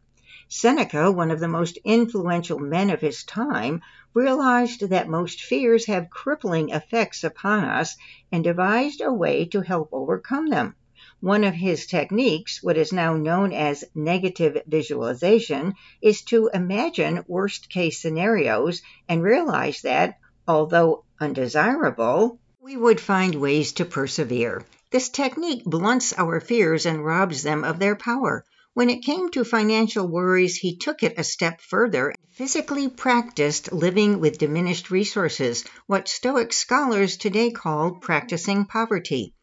Seneca, 0.52 1.12
one 1.12 1.30
of 1.30 1.38
the 1.38 1.46
most 1.46 1.78
influential 1.84 2.58
men 2.58 2.90
of 2.90 3.00
his 3.00 3.22
time, 3.22 3.82
realized 4.12 4.88
that 4.88 5.08
most 5.08 5.40
fears 5.42 5.86
have 5.86 6.10
crippling 6.10 6.70
effects 6.70 7.22
upon 7.22 7.62
us 7.62 7.96
and 8.32 8.42
devised 8.42 9.00
a 9.00 9.12
way 9.12 9.44
to 9.44 9.60
help 9.60 9.90
overcome 9.92 10.48
them. 10.48 10.74
One 11.20 11.44
of 11.44 11.54
his 11.54 11.86
techniques, 11.86 12.64
what 12.64 12.76
is 12.76 12.92
now 12.92 13.14
known 13.14 13.52
as 13.52 13.84
negative 13.94 14.60
visualization, 14.66 15.74
is 16.02 16.22
to 16.22 16.50
imagine 16.52 17.24
worst 17.28 17.70
case 17.70 18.02
scenarios 18.02 18.82
and 19.08 19.22
realize 19.22 19.82
that, 19.82 20.18
although 20.48 21.04
undesirable, 21.20 22.40
we 22.60 22.76
would 22.76 23.00
find 23.00 23.36
ways 23.36 23.70
to 23.74 23.84
persevere. 23.84 24.64
This 24.90 25.10
technique 25.10 25.62
blunts 25.64 26.12
our 26.18 26.40
fears 26.40 26.86
and 26.86 27.04
robs 27.04 27.44
them 27.44 27.62
of 27.62 27.78
their 27.78 27.94
power. 27.94 28.44
When 28.72 28.88
it 28.88 29.02
came 29.02 29.30
to 29.30 29.44
financial 29.44 30.06
worries, 30.06 30.56
he 30.56 30.76
took 30.76 31.02
it 31.02 31.18
a 31.18 31.24
step 31.24 31.60
further 31.60 32.10
and 32.10 32.18
physically 32.30 32.88
practiced 32.88 33.72
living 33.72 34.20
with 34.20 34.38
diminished 34.38 34.92
resources, 34.92 35.64
what 35.86 36.08
Stoic 36.08 36.52
scholars 36.52 37.16
today 37.16 37.50
call 37.50 37.96
practicing 37.96 38.64
poverty. 38.64 39.34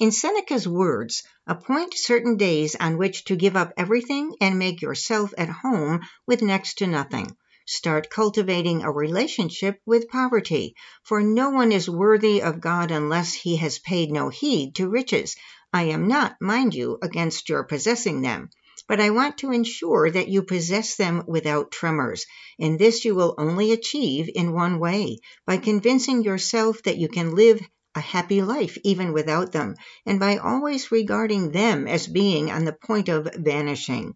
In 0.00 0.12
Seneca's 0.12 0.68
words, 0.68 1.24
appoint 1.48 1.94
certain 1.94 2.36
days 2.36 2.76
on 2.76 2.96
which 2.96 3.24
to 3.24 3.34
give 3.34 3.56
up 3.56 3.72
everything 3.76 4.36
and 4.40 4.56
make 4.56 4.80
yourself 4.80 5.34
at 5.36 5.48
home 5.48 6.00
with 6.24 6.40
next 6.40 6.78
to 6.78 6.86
nothing. 6.86 7.36
Start 7.66 8.08
cultivating 8.08 8.82
a 8.82 8.92
relationship 8.92 9.80
with 9.84 10.08
poverty, 10.08 10.76
for 11.02 11.20
no 11.20 11.50
one 11.50 11.72
is 11.72 11.90
worthy 11.90 12.40
of 12.40 12.60
God 12.60 12.92
unless 12.92 13.34
he 13.34 13.56
has 13.56 13.80
paid 13.80 14.12
no 14.12 14.28
heed 14.28 14.76
to 14.76 14.88
riches. 14.88 15.34
I 15.72 15.82
am 15.82 16.06
not, 16.06 16.36
mind 16.40 16.72
you, 16.72 16.98
against 17.02 17.48
your 17.48 17.64
possessing 17.64 18.22
them 18.22 18.48
but 18.88 19.00
I 19.00 19.10
want 19.10 19.38
to 19.38 19.52
ensure 19.52 20.10
that 20.10 20.28
you 20.28 20.42
possess 20.42 20.96
them 20.96 21.24
without 21.26 21.70
tremors. 21.70 22.26
And 22.58 22.78
this 22.78 23.04
you 23.04 23.14
will 23.14 23.34
only 23.38 23.72
achieve 23.72 24.30
in 24.34 24.52
one 24.52 24.78
way 24.78 25.18
by 25.46 25.56
convincing 25.56 26.22
yourself 26.22 26.82
that 26.84 26.98
you 26.98 27.08
can 27.08 27.34
live 27.34 27.60
a 27.94 28.00
happy 28.00 28.42
life 28.42 28.76
even 28.84 29.12
without 29.12 29.52
them, 29.52 29.74
and 30.04 30.20
by 30.20 30.36
always 30.36 30.92
regarding 30.92 31.50
them 31.50 31.88
as 31.88 32.06
being 32.06 32.50
on 32.50 32.64
the 32.64 32.72
point 32.72 33.08
of 33.08 33.28
vanishing. 33.34 34.14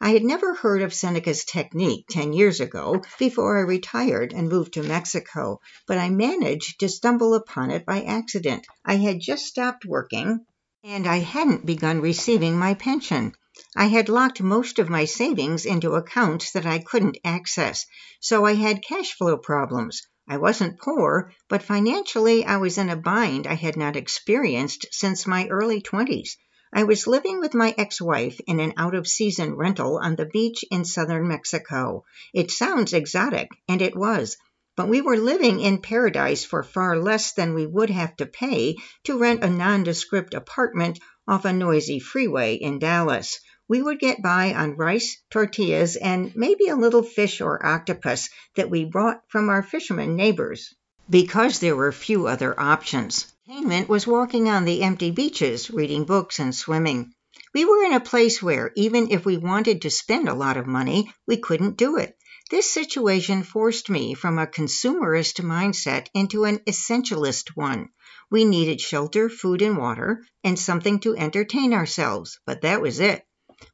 I 0.00 0.10
had 0.10 0.22
never 0.22 0.54
heard 0.54 0.82
of 0.82 0.94
Seneca's 0.94 1.44
technique 1.44 2.06
10 2.08 2.32
years 2.32 2.60
ago 2.60 3.02
before 3.18 3.58
I 3.58 3.62
retired 3.62 4.32
and 4.32 4.48
moved 4.48 4.74
to 4.74 4.82
Mexico, 4.82 5.60
but 5.86 5.98
I 5.98 6.08
managed 6.08 6.80
to 6.80 6.88
stumble 6.88 7.34
upon 7.34 7.70
it 7.70 7.84
by 7.84 8.02
accident. 8.02 8.66
I 8.84 8.96
had 8.96 9.20
just 9.20 9.46
stopped 9.46 9.84
working 9.84 10.46
and 10.84 11.06
I 11.06 11.18
hadn't 11.18 11.66
begun 11.66 12.00
receiving 12.00 12.56
my 12.56 12.74
pension. 12.74 13.32
I 13.74 13.86
had 13.86 14.08
locked 14.08 14.40
most 14.40 14.78
of 14.78 14.88
my 14.88 15.04
savings 15.04 15.66
into 15.66 15.94
accounts 15.94 16.52
that 16.52 16.64
I 16.64 16.78
couldn't 16.78 17.18
access, 17.24 17.86
so 18.20 18.44
I 18.44 18.54
had 18.54 18.84
cash 18.84 19.14
flow 19.14 19.36
problems. 19.36 20.06
I 20.28 20.36
wasn't 20.36 20.78
poor, 20.78 21.32
but 21.48 21.64
financially 21.64 22.44
I 22.44 22.58
was 22.58 22.78
in 22.78 22.88
a 22.88 22.94
bind 22.96 23.48
I 23.48 23.54
had 23.54 23.76
not 23.76 23.96
experienced 23.96 24.86
since 24.92 25.26
my 25.26 25.48
early 25.48 25.80
20s. 25.80 26.36
I 26.72 26.84
was 26.84 27.06
living 27.06 27.40
with 27.40 27.54
my 27.54 27.74
ex 27.76 28.00
wife 28.00 28.38
in 28.46 28.60
an 28.60 28.74
out 28.76 28.94
of 28.94 29.08
season 29.08 29.56
rental 29.56 29.98
on 29.98 30.16
the 30.16 30.26
beach 30.26 30.64
in 30.70 30.84
southern 30.84 31.26
Mexico. 31.26 32.04
It 32.32 32.50
sounds 32.50 32.92
exotic, 32.92 33.48
and 33.66 33.82
it 33.82 33.96
was, 33.96 34.36
but 34.76 34.88
we 34.88 35.00
were 35.00 35.16
living 35.16 35.58
in 35.58 35.82
paradise 35.82 36.44
for 36.44 36.62
far 36.62 36.96
less 36.96 37.32
than 37.32 37.54
we 37.54 37.66
would 37.66 37.90
have 37.90 38.14
to 38.18 38.26
pay 38.26 38.76
to 39.04 39.18
rent 39.18 39.42
a 39.42 39.50
nondescript 39.50 40.34
apartment 40.34 41.00
off 41.28 41.44
a 41.44 41.52
noisy 41.52 42.00
freeway 42.00 42.54
in 42.54 42.80
Dallas 42.80 43.38
we 43.68 43.82
would 43.82 43.98
get 43.98 44.22
by 44.22 44.54
on 44.54 44.76
rice, 44.76 45.18
tortillas, 45.30 45.96
and 45.96 46.34
maybe 46.34 46.68
a 46.68 46.76
little 46.76 47.02
fish 47.02 47.42
or 47.42 47.64
octopus 47.64 48.30
that 48.56 48.70
we 48.70 48.86
brought 48.86 49.20
from 49.28 49.50
our 49.50 49.62
fishermen 49.62 50.16
neighbors. 50.16 50.74
Because 51.10 51.58
there 51.58 51.76
were 51.76 51.92
few 51.92 52.26
other 52.26 52.58
options, 52.58 53.30
entertainment 53.46 53.90
was 53.90 54.06
walking 54.06 54.48
on 54.48 54.64
the 54.64 54.82
empty 54.82 55.10
beaches, 55.10 55.70
reading 55.70 56.04
books, 56.04 56.38
and 56.38 56.54
swimming. 56.54 57.12
We 57.52 57.66
were 57.66 57.84
in 57.84 57.92
a 57.92 58.00
place 58.00 58.42
where, 58.42 58.72
even 58.74 59.10
if 59.10 59.26
we 59.26 59.36
wanted 59.36 59.82
to 59.82 59.90
spend 59.90 60.30
a 60.30 60.34
lot 60.34 60.56
of 60.56 60.66
money, 60.66 61.12
we 61.26 61.36
couldn't 61.36 61.76
do 61.76 61.98
it. 61.98 62.16
This 62.50 62.72
situation 62.72 63.42
forced 63.42 63.90
me 63.90 64.14
from 64.14 64.38
a 64.38 64.46
consumerist 64.46 65.42
mindset 65.42 66.06
into 66.14 66.44
an 66.44 66.60
essentialist 66.60 67.50
one. 67.54 67.90
We 68.30 68.44
needed 68.44 68.78
shelter, 68.78 69.30
food, 69.30 69.62
and 69.62 69.78
water, 69.78 70.22
and 70.44 70.58
something 70.58 71.00
to 71.00 71.16
entertain 71.16 71.72
ourselves, 71.72 72.38
but 72.44 72.60
that 72.60 72.82
was 72.82 73.00
it. 73.00 73.22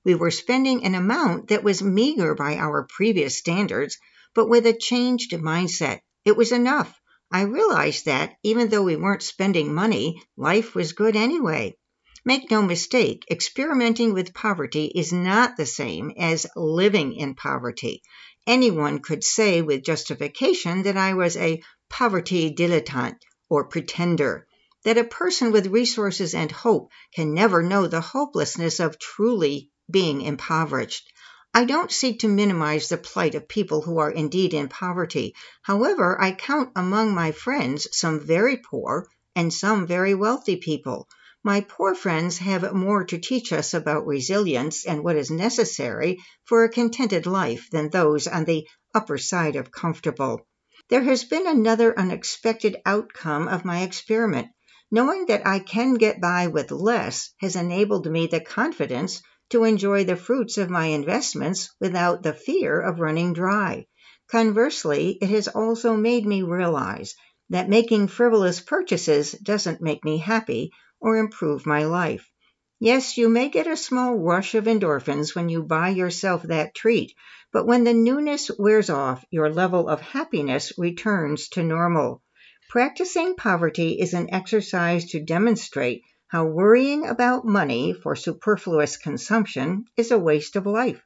We 0.04 0.14
were 0.14 0.30
spending 0.30 0.84
an 0.84 0.94
amount 0.94 1.48
that 1.48 1.64
was 1.64 1.82
meager 1.82 2.36
by 2.36 2.56
our 2.56 2.86
previous 2.88 3.36
standards, 3.36 3.98
but 4.32 4.48
with 4.48 4.64
a 4.66 4.72
changed 4.72 5.32
mindset. 5.32 6.00
It 6.24 6.36
was 6.36 6.52
enough. 6.52 6.94
I 7.32 7.42
realized 7.42 8.04
that, 8.04 8.34
even 8.44 8.68
though 8.68 8.84
we 8.84 8.94
weren't 8.94 9.24
spending 9.24 9.74
money, 9.74 10.22
life 10.36 10.76
was 10.76 10.92
good 10.92 11.16
anyway. 11.16 11.76
Make 12.24 12.48
no 12.48 12.62
mistake, 12.62 13.24
experimenting 13.28 14.14
with 14.14 14.34
poverty 14.34 14.86
is 14.86 15.12
not 15.12 15.56
the 15.56 15.66
same 15.66 16.12
as 16.16 16.46
living 16.54 17.14
in 17.14 17.34
poverty. 17.34 18.02
Anyone 18.46 19.00
could 19.00 19.24
say 19.24 19.62
with 19.62 19.84
justification 19.84 20.84
that 20.84 20.96
I 20.96 21.14
was 21.14 21.36
a 21.36 21.60
poverty 21.90 22.54
dilettante 22.54 23.18
or 23.54 23.62
pretender 23.62 24.44
that 24.82 24.98
a 24.98 25.04
person 25.04 25.52
with 25.52 25.68
resources 25.68 26.34
and 26.34 26.50
hope 26.50 26.90
can 27.14 27.32
never 27.32 27.62
know 27.62 27.86
the 27.86 28.00
hopelessness 28.00 28.80
of 28.80 28.98
truly 28.98 29.70
being 29.88 30.20
impoverished. 30.20 31.12
I 31.54 31.64
don't 31.64 31.92
seek 31.92 32.18
to 32.20 32.28
minimize 32.28 32.88
the 32.88 32.96
plight 32.96 33.36
of 33.36 33.46
people 33.46 33.80
who 33.80 33.98
are 33.98 34.10
indeed 34.10 34.54
in 34.54 34.68
poverty. 34.68 35.36
However, 35.62 36.20
I 36.20 36.32
count 36.32 36.72
among 36.74 37.14
my 37.14 37.30
friends 37.30 37.86
some 37.92 38.18
very 38.18 38.56
poor 38.56 39.06
and 39.36 39.54
some 39.54 39.86
very 39.86 40.14
wealthy 40.14 40.56
people. 40.56 41.08
My 41.44 41.60
poor 41.60 41.94
friends 41.94 42.38
have 42.38 42.74
more 42.74 43.04
to 43.04 43.18
teach 43.18 43.52
us 43.52 43.72
about 43.72 44.04
resilience 44.06 44.84
and 44.84 45.04
what 45.04 45.14
is 45.14 45.30
necessary 45.30 46.18
for 46.44 46.64
a 46.64 46.68
contented 46.68 47.24
life 47.24 47.68
than 47.70 47.88
those 47.88 48.26
on 48.26 48.46
the 48.46 48.66
upper 48.92 49.16
side 49.16 49.54
of 49.54 49.70
comfortable. 49.70 50.44
There 50.90 51.02
has 51.02 51.24
been 51.24 51.46
another 51.46 51.98
unexpected 51.98 52.76
outcome 52.84 53.48
of 53.48 53.64
my 53.64 53.82
experiment. 53.82 54.48
Knowing 54.90 55.26
that 55.26 55.46
I 55.46 55.58
can 55.58 55.94
get 55.94 56.20
by 56.20 56.48
with 56.48 56.70
less 56.70 57.30
has 57.40 57.56
enabled 57.56 58.10
me 58.10 58.26
the 58.26 58.40
confidence 58.40 59.22
to 59.48 59.64
enjoy 59.64 60.04
the 60.04 60.16
fruits 60.16 60.58
of 60.58 60.68
my 60.68 60.86
investments 60.86 61.74
without 61.80 62.22
the 62.22 62.34
fear 62.34 62.80
of 62.80 63.00
running 63.00 63.32
dry. 63.32 63.86
Conversely, 64.30 65.18
it 65.22 65.30
has 65.30 65.48
also 65.48 65.96
made 65.96 66.26
me 66.26 66.42
realize 66.42 67.14
that 67.48 67.68
making 67.68 68.08
frivolous 68.08 68.60
purchases 68.60 69.32
doesn't 69.32 69.80
make 69.80 70.04
me 70.04 70.18
happy 70.18 70.70
or 71.00 71.16
improve 71.16 71.66
my 71.66 71.84
life. 71.84 72.30
Yes, 72.78 73.16
you 73.16 73.28
may 73.28 73.48
get 73.48 73.66
a 73.66 73.76
small 73.76 74.14
rush 74.14 74.54
of 74.54 74.64
endorphins 74.64 75.34
when 75.34 75.48
you 75.48 75.62
buy 75.62 75.88
yourself 75.88 76.42
that 76.42 76.74
treat, 76.74 77.14
but 77.54 77.68
when 77.68 77.84
the 77.84 77.94
newness 77.94 78.50
wears 78.58 78.90
off, 78.90 79.24
your 79.30 79.48
level 79.48 79.88
of 79.88 80.00
happiness 80.00 80.72
returns 80.76 81.48
to 81.48 81.62
normal. 81.62 82.20
Practicing 82.68 83.36
poverty 83.36 83.92
is 84.00 84.12
an 84.12 84.34
exercise 84.34 85.04
to 85.04 85.24
demonstrate 85.24 86.02
how 86.26 86.44
worrying 86.44 87.06
about 87.06 87.46
money 87.46 87.92
for 87.92 88.16
superfluous 88.16 88.96
consumption 88.96 89.84
is 89.96 90.10
a 90.10 90.18
waste 90.18 90.56
of 90.56 90.66
life. 90.66 91.00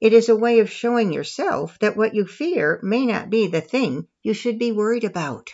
It 0.00 0.12
is 0.12 0.28
a 0.28 0.34
way 0.34 0.58
of 0.58 0.68
showing 0.68 1.12
yourself 1.12 1.78
that 1.78 1.96
what 1.96 2.16
you 2.16 2.26
fear 2.26 2.80
may 2.82 3.06
not 3.06 3.30
be 3.30 3.46
the 3.46 3.60
thing 3.60 4.08
you 4.24 4.34
should 4.34 4.58
be 4.58 4.72
worried 4.72 5.04
about. 5.04 5.50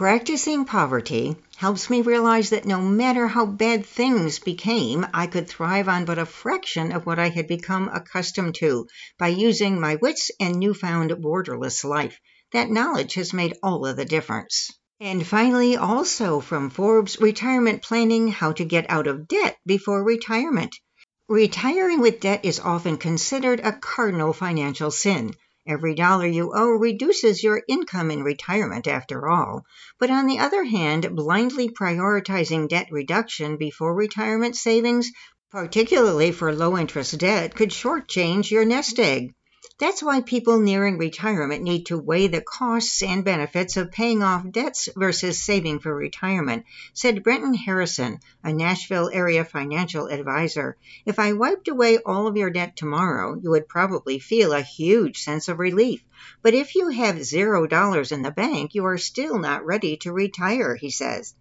Practicing 0.00 0.64
poverty 0.64 1.36
helps 1.56 1.90
me 1.90 2.00
realize 2.00 2.48
that 2.48 2.64
no 2.64 2.80
matter 2.80 3.28
how 3.28 3.44
bad 3.44 3.84
things 3.84 4.38
became, 4.38 5.06
I 5.12 5.26
could 5.26 5.46
thrive 5.46 5.90
on 5.90 6.06
but 6.06 6.18
a 6.18 6.24
fraction 6.24 6.92
of 6.92 7.04
what 7.04 7.18
I 7.18 7.28
had 7.28 7.46
become 7.46 7.90
accustomed 7.92 8.54
to 8.60 8.86
by 9.18 9.28
using 9.28 9.78
my 9.78 9.96
wits 9.96 10.30
and 10.40 10.58
newfound 10.58 11.10
borderless 11.10 11.84
life. 11.84 12.18
That 12.52 12.70
knowledge 12.70 13.12
has 13.12 13.34
made 13.34 13.58
all 13.62 13.84
of 13.84 13.98
the 13.98 14.06
difference. 14.06 14.70
And 15.00 15.26
finally, 15.26 15.76
also 15.76 16.40
from 16.40 16.70
Forbes 16.70 17.20
Retirement 17.20 17.82
Planning 17.82 18.28
How 18.28 18.52
to 18.52 18.64
Get 18.64 18.86
Out 18.88 19.06
of 19.06 19.28
Debt 19.28 19.58
Before 19.66 20.02
Retirement. 20.02 20.74
Retiring 21.28 22.00
with 22.00 22.20
debt 22.20 22.46
is 22.46 22.58
often 22.58 22.96
considered 22.96 23.60
a 23.60 23.72
cardinal 23.72 24.32
financial 24.32 24.90
sin. 24.90 25.34
Every 25.66 25.94
dollar 25.94 26.26
you 26.26 26.52
owe 26.54 26.70
reduces 26.70 27.42
your 27.42 27.62
income 27.68 28.10
in 28.10 28.22
retirement, 28.22 28.88
after 28.88 29.28
all. 29.28 29.64
But 29.98 30.10
on 30.10 30.26
the 30.26 30.38
other 30.38 30.64
hand, 30.64 31.14
blindly 31.14 31.68
prioritizing 31.68 32.68
debt 32.68 32.88
reduction 32.90 33.58
before 33.58 33.94
retirement 33.94 34.56
savings, 34.56 35.10
particularly 35.50 36.32
for 36.32 36.54
low 36.54 36.78
interest 36.78 37.18
debt, 37.18 37.54
could 37.54 37.70
shortchange 37.70 38.50
your 38.50 38.64
nest 38.64 38.98
egg. 38.98 39.34
That's 39.80 40.02
why 40.02 40.20
people 40.20 40.60
nearing 40.60 40.98
retirement 40.98 41.62
need 41.62 41.86
to 41.86 41.96
weigh 41.96 42.26
the 42.26 42.42
costs 42.42 43.02
and 43.02 43.24
benefits 43.24 43.78
of 43.78 43.90
paying 43.90 44.22
off 44.22 44.50
debts 44.50 44.90
versus 44.94 45.40
saving 45.40 45.78
for 45.78 45.94
retirement, 45.94 46.66
said 46.92 47.22
Brenton 47.22 47.54
Harrison, 47.54 48.20
a 48.44 48.52
Nashville 48.52 49.08
area 49.10 49.42
financial 49.42 50.08
advisor. 50.08 50.76
If 51.06 51.18
I 51.18 51.32
wiped 51.32 51.68
away 51.68 51.96
all 51.96 52.26
of 52.26 52.36
your 52.36 52.50
debt 52.50 52.76
tomorrow, 52.76 53.40
you 53.42 53.48
would 53.52 53.68
probably 53.68 54.18
feel 54.18 54.52
a 54.52 54.60
huge 54.60 55.22
sense 55.22 55.48
of 55.48 55.58
relief. 55.58 56.04
But 56.42 56.52
if 56.52 56.74
you 56.74 56.90
have 56.90 57.24
zero 57.24 57.66
dollars 57.66 58.12
in 58.12 58.20
the 58.20 58.30
bank, 58.30 58.74
you 58.74 58.84
are 58.84 58.98
still 58.98 59.38
not 59.38 59.64
ready 59.64 59.96
to 60.02 60.12
retire, 60.12 60.76
he 60.76 60.90
says. 60.90 61.34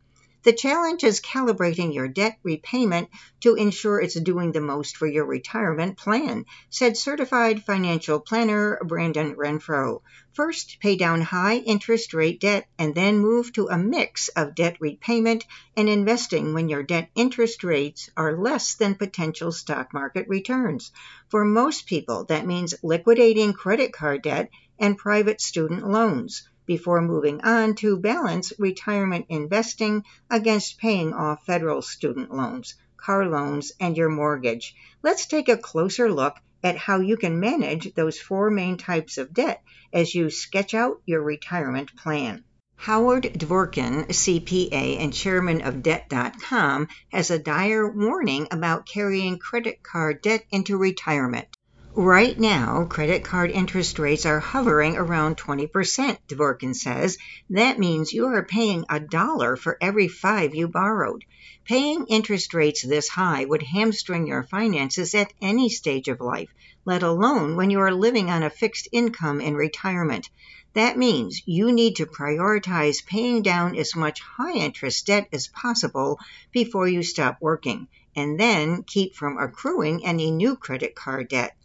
The 0.44 0.54
challenge 0.54 1.04
is 1.04 1.20
calibrating 1.20 1.94
your 1.94 2.08
debt 2.08 2.40
repayment 2.44 3.10
to 3.42 3.56
ensure 3.56 4.00
it's 4.00 4.18
doing 4.18 4.54
the 4.54 4.62
most 4.62 4.96
for 4.96 5.06
your 5.06 5.26
retirement 5.26 5.98
plan, 5.98 6.46
said 6.70 6.96
certified 6.96 7.66
financial 7.66 8.22
planner 8.22 8.80
Brandon 8.86 9.36
Renfro. 9.36 10.02
First, 10.32 10.78
pay 10.80 10.96
down 10.96 11.20
high 11.20 11.58
interest 11.58 12.14
rate 12.14 12.40
debt 12.40 12.70
and 12.78 12.96
then 12.96 13.20
move 13.20 13.52
to 13.52 13.68
a 13.68 13.78
mix 13.78 14.30
of 14.30 14.56
debt 14.56 14.78
repayment 14.80 15.46
and 15.76 15.90
investing 15.90 16.54
when 16.54 16.70
your 16.70 16.84
debt 16.84 17.10
interest 17.16 17.66
rates 17.66 18.10
are 18.16 18.38
less 18.38 18.76
than 18.76 18.96
potential 18.96 19.52
stock 19.52 19.94
market 19.94 20.26
returns. 20.30 20.94
For 21.28 21.44
most 21.44 21.86
people, 21.86 22.24
that 22.30 22.48
means 22.48 22.76
liquidating 22.82 23.52
credit 23.52 23.92
card 23.92 24.22
debt 24.22 24.50
and 24.80 24.98
private 24.98 25.42
student 25.42 25.86
loans 25.86 26.48
before 26.70 27.02
moving 27.02 27.42
on 27.42 27.74
to 27.74 27.98
balance 27.98 28.54
retirement 28.60 29.26
investing 29.28 30.04
against 30.30 30.78
paying 30.78 31.12
off 31.12 31.44
federal 31.44 31.82
student 31.82 32.32
loans, 32.32 32.76
car 32.96 33.26
loans, 33.26 33.72
and 33.80 33.98
your 33.98 34.08
mortgage. 34.08 34.76
Let's 35.02 35.26
take 35.26 35.50
a 35.50 35.58
closer 35.58 36.12
look 36.12 36.36
at 36.64 36.78
how 36.78 37.00
you 37.00 37.18
can 37.18 37.40
manage 37.40 37.96
those 37.96 38.20
four 38.20 38.52
main 38.52 38.78
types 38.78 39.18
of 39.18 39.34
debt 39.34 39.64
as 39.92 40.14
you 40.14 40.30
sketch 40.30 40.76
out 40.76 41.02
your 41.08 41.24
retirement 41.24 41.90
plan. 41.96 42.44
Howard 42.76 43.24
Dvorkin, 43.24 44.06
CPA 44.06 45.00
and 45.00 45.12
chairman 45.12 45.62
of 45.62 45.82
Debt.com, 45.82 46.88
has 47.12 47.32
a 47.32 47.40
dire 47.40 47.90
warning 47.90 48.48
about 48.52 48.86
carrying 48.86 49.40
credit 49.40 49.82
card 49.82 50.22
debt 50.22 50.46
into 50.52 50.78
retirement. 50.78 51.48
Right 51.96 52.40
now, 52.40 52.86
credit 52.86 53.24
card 53.24 53.50
interest 53.50 53.98
rates 53.98 54.24
are 54.28 54.40
hovering 54.40 54.96
around 54.96 55.38
20%, 55.38 56.20
Dvorkin 56.28 56.76
says. 56.76 57.18
That 57.50 57.80
means 57.80 58.14
you 58.14 58.28
are 58.28 58.46
paying 58.46 58.86
a 58.90 59.00
dollar 59.00 59.56
for 59.56 59.76
every 59.82 60.08
five 60.08 60.54
you 60.54 60.68
borrowed. 60.68 61.26
Paying 61.66 62.06
interest 62.08 62.54
rates 62.54 62.88
this 62.88 63.10
high 63.10 63.44
would 63.44 63.64
hamstring 63.64 64.28
your 64.28 64.44
finances 64.44 65.16
at 65.16 65.34
any 65.42 65.68
stage 65.68 66.08
of 66.08 66.22
life, 66.22 66.50
let 66.86 67.02
alone 67.02 67.56
when 67.56 67.72
you 67.72 67.80
are 67.80 67.92
living 67.92 68.30
on 68.30 68.44
a 68.44 68.52
fixed 68.52 68.88
income 68.92 69.42
in 69.42 69.56
retirement. 69.56 70.30
That 70.76 70.96
means 70.96 71.42
you 71.48 71.72
need 71.72 71.96
to 71.96 72.06
prioritize 72.06 73.04
paying 73.04 73.42
down 73.42 73.76
as 73.76 73.96
much 73.96 74.22
high 74.22 74.54
interest 74.54 75.08
debt 75.08 75.28
as 75.34 75.48
possible 75.48 76.20
before 76.52 76.88
you 76.88 77.02
stop 77.02 77.40
working, 77.42 77.88
and 78.16 78.40
then 78.40 78.84
keep 78.84 79.16
from 79.16 79.40
accruing 79.40 80.06
any 80.06 80.30
new 80.30 80.56
credit 80.56 80.94
card 80.94 81.30
debt. 81.30 81.56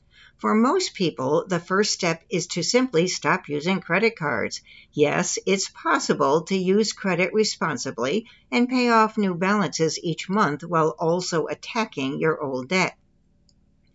For 0.44 0.54
most 0.54 0.92
people, 0.92 1.46
the 1.48 1.58
first 1.58 1.94
step 1.94 2.22
is 2.28 2.48
to 2.48 2.62
simply 2.62 3.08
stop 3.08 3.48
using 3.48 3.80
credit 3.80 4.14
cards. 4.14 4.60
Yes, 4.92 5.38
it's 5.46 5.70
possible 5.70 6.42
to 6.42 6.54
use 6.54 6.92
credit 6.92 7.32
responsibly 7.32 8.26
and 8.50 8.68
pay 8.68 8.90
off 8.90 9.16
new 9.16 9.34
balances 9.34 9.98
each 10.02 10.28
month 10.28 10.62
while 10.62 10.96
also 10.98 11.46
attacking 11.46 12.20
your 12.20 12.38
old 12.42 12.68
debt. 12.68 12.94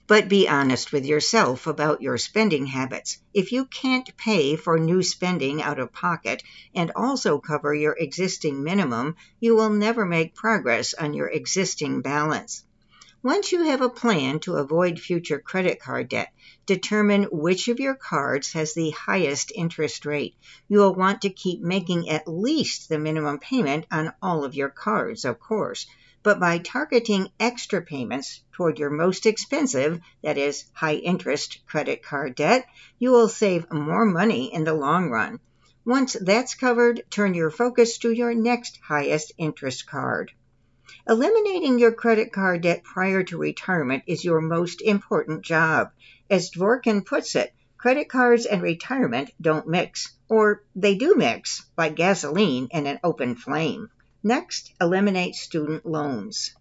But 0.07 0.27
be 0.27 0.49
honest 0.49 0.91
with 0.91 1.05
yourself 1.05 1.67
about 1.67 2.01
your 2.01 2.17
spending 2.17 2.65
habits. 2.65 3.19
If 3.31 3.51
you 3.51 3.65
can't 3.65 4.17
pay 4.17 4.55
for 4.55 4.79
new 4.79 5.03
spending 5.03 5.62
out 5.62 5.77
of 5.77 5.93
pocket 5.93 6.41
and 6.73 6.91
also 6.95 7.38
cover 7.38 7.75
your 7.75 7.95
existing 7.99 8.63
minimum, 8.63 9.17
you 9.39 9.55
will 9.55 9.69
never 9.69 10.03
make 10.03 10.33
progress 10.33 10.95
on 10.95 11.13
your 11.13 11.27
existing 11.27 12.01
balance. 12.01 12.63
Once 13.21 13.51
you 13.51 13.63
have 13.63 13.81
a 13.81 13.89
plan 13.89 14.39
to 14.39 14.55
avoid 14.55 14.97
future 14.97 15.39
credit 15.39 15.77
card 15.77 16.07
debt, 16.07 16.29
determine 16.69 17.23
which 17.32 17.67
of 17.67 17.79
your 17.79 17.95
cards 17.95 18.53
has 18.53 18.75
the 18.75 18.91
highest 18.91 19.51
interest 19.55 20.05
rate. 20.05 20.36
You 20.67 20.77
will 20.77 20.93
want 20.93 21.23
to 21.23 21.32
keep 21.32 21.62
making 21.62 22.10
at 22.10 22.27
least 22.27 22.89
the 22.89 22.99
minimum 22.99 23.39
payment 23.39 23.88
on 23.89 24.13
all 24.21 24.43
of 24.43 24.53
your 24.53 24.69
cards, 24.69 25.25
of 25.25 25.39
course. 25.39 25.88
But 26.21 26.39
by 26.39 26.60
targeting 26.60 27.29
extra 27.39 27.82
payments 27.82 28.43
toward 28.51 28.77
your 28.77 28.91
most 28.91 29.25
expensive, 29.25 29.99
that 30.21 30.38
is, 30.38 30.65
high 30.73 30.97
interest 30.97 31.65
credit 31.65 32.03
card 32.03 32.36
debt, 32.36 32.67
you 32.99 33.10
will 33.10 33.29
save 33.29 33.71
more 33.71 34.05
money 34.05 34.53
in 34.53 34.63
the 34.63 34.75
long 34.75 35.10
run. 35.10 35.39
Once 35.84 36.15
that's 36.21 36.53
covered, 36.53 37.01
turn 37.10 37.34
your 37.34 37.49
focus 37.49 37.97
to 37.97 38.12
your 38.12 38.36
next 38.36 38.77
highest 38.88 39.32
interest 39.39 39.88
card. 39.88 40.32
Eliminating 41.08 41.79
your 41.79 41.93
credit 41.93 42.32
card 42.32 42.62
debt 42.62 42.84
prior 42.84 43.23
to 43.23 43.38
retirement 43.39 44.03
is 44.05 44.23
your 44.23 44.41
most 44.41 44.82
important 44.82 45.41
job. 45.41 45.91
As 46.29 46.51
Dvorkin 46.51 47.05
puts 47.05 47.35
it, 47.35 47.53
credit 47.77 48.09
cards 48.09 48.45
and 48.45 48.61
retirement 48.61 49.31
don't 49.41 49.67
mix, 49.67 50.13
or 50.27 50.63
they 50.75 50.95
do 50.95 51.15
mix, 51.15 51.63
like 51.77 51.95
gasoline 51.95 52.67
in 52.71 52.85
an 52.85 52.99
open 53.03 53.35
flame. 53.35 53.89
Next, 54.21 54.71
eliminate 54.79 55.35
student 55.35 55.85
loans. 55.85 56.53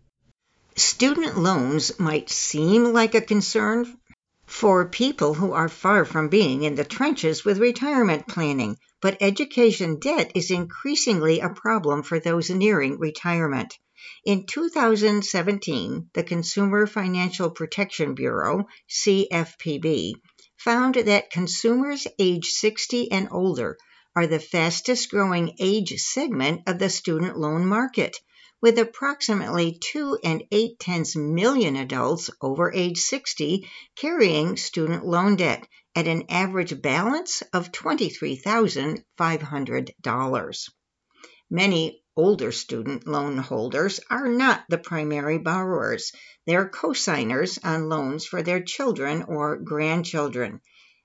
Student 0.76 1.36
loans 1.36 1.98
might 1.98 2.30
seem 2.30 2.84
like 2.92 3.14
a 3.14 3.20
concern 3.20 3.98
for 4.46 4.86
people 4.86 5.34
who 5.34 5.52
are 5.52 5.68
far 5.68 6.04
from 6.04 6.28
being 6.28 6.62
in 6.62 6.74
the 6.74 6.84
trenches 6.84 7.44
with 7.44 7.58
retirement 7.58 8.26
planning, 8.26 8.78
but 9.02 9.18
education 9.20 9.98
debt 9.98 10.32
is 10.34 10.50
increasingly 10.50 11.40
a 11.40 11.50
problem 11.50 12.02
for 12.02 12.18
those 12.18 12.48
nearing 12.48 12.98
retirement. 12.98 13.76
In 14.24 14.46
2017, 14.46 16.10
the 16.14 16.22
Consumer 16.22 16.86
Financial 16.86 17.50
Protection 17.50 18.14
Bureau, 18.14 18.64
CFPB, 18.88 20.14
found 20.56 20.94
that 20.96 21.30
consumers 21.30 22.06
age 22.18 22.46
60 22.46 23.12
and 23.12 23.28
older 23.30 23.76
are 24.14 24.26
the 24.26 24.40
fastest 24.40 25.10
growing 25.10 25.54
age 25.60 25.94
segment 26.00 26.62
of 26.66 26.78
the 26.78 26.90
student 26.90 27.38
loan 27.38 27.64
market, 27.64 28.16
with 28.60 28.76
approximately 28.78 29.78
2 29.80 30.18
and 30.24 30.42
8 30.50 30.80
tenths 30.80 31.14
million 31.14 31.76
adults 31.76 32.28
over 32.40 32.72
age 32.72 32.98
60 32.98 33.70
carrying 33.96 34.56
student 34.56 35.06
loan 35.06 35.36
debt 35.36 35.64
at 35.94 36.08
an 36.08 36.24
average 36.28 36.82
balance 36.82 37.42
of 37.52 37.70
$23,500. 37.72 40.70
Many 41.50 42.02
older 42.18 42.50
student 42.50 43.06
loan 43.06 43.38
holders 43.38 44.00
are 44.10 44.26
not 44.26 44.64
the 44.68 44.76
primary 44.76 45.38
borrowers. 45.38 46.10
They're 46.46 46.68
cosigners 46.68 47.60
on 47.62 47.88
loans 47.88 48.26
for 48.26 48.42
their 48.42 48.60
children 48.60 49.22
or 49.22 49.56
grandchildren. 49.56 50.60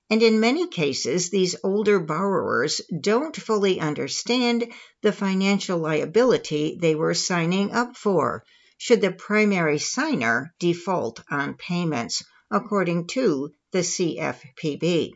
And 0.10 0.24
in 0.24 0.40
many 0.40 0.68
cases, 0.68 1.30
these 1.30 1.56
older 1.64 2.00
borrowers 2.00 2.82
don't 3.00 3.36
fully 3.36 3.80
understand 3.80 4.74
the 5.04 5.12
financial 5.12 5.78
liability 5.78 6.80
they 6.82 6.96
were 6.96 7.14
signing 7.14 7.72
up 7.72 7.96
for 7.96 8.44
should 8.80 9.02
the 9.02 9.12
primary 9.12 9.78
signer 9.78 10.54
default 10.60 11.22
on 11.30 11.54
payments, 11.54 12.24
according 12.50 13.06
to 13.08 13.52
the 13.72 13.80
CFPB. 13.80 15.12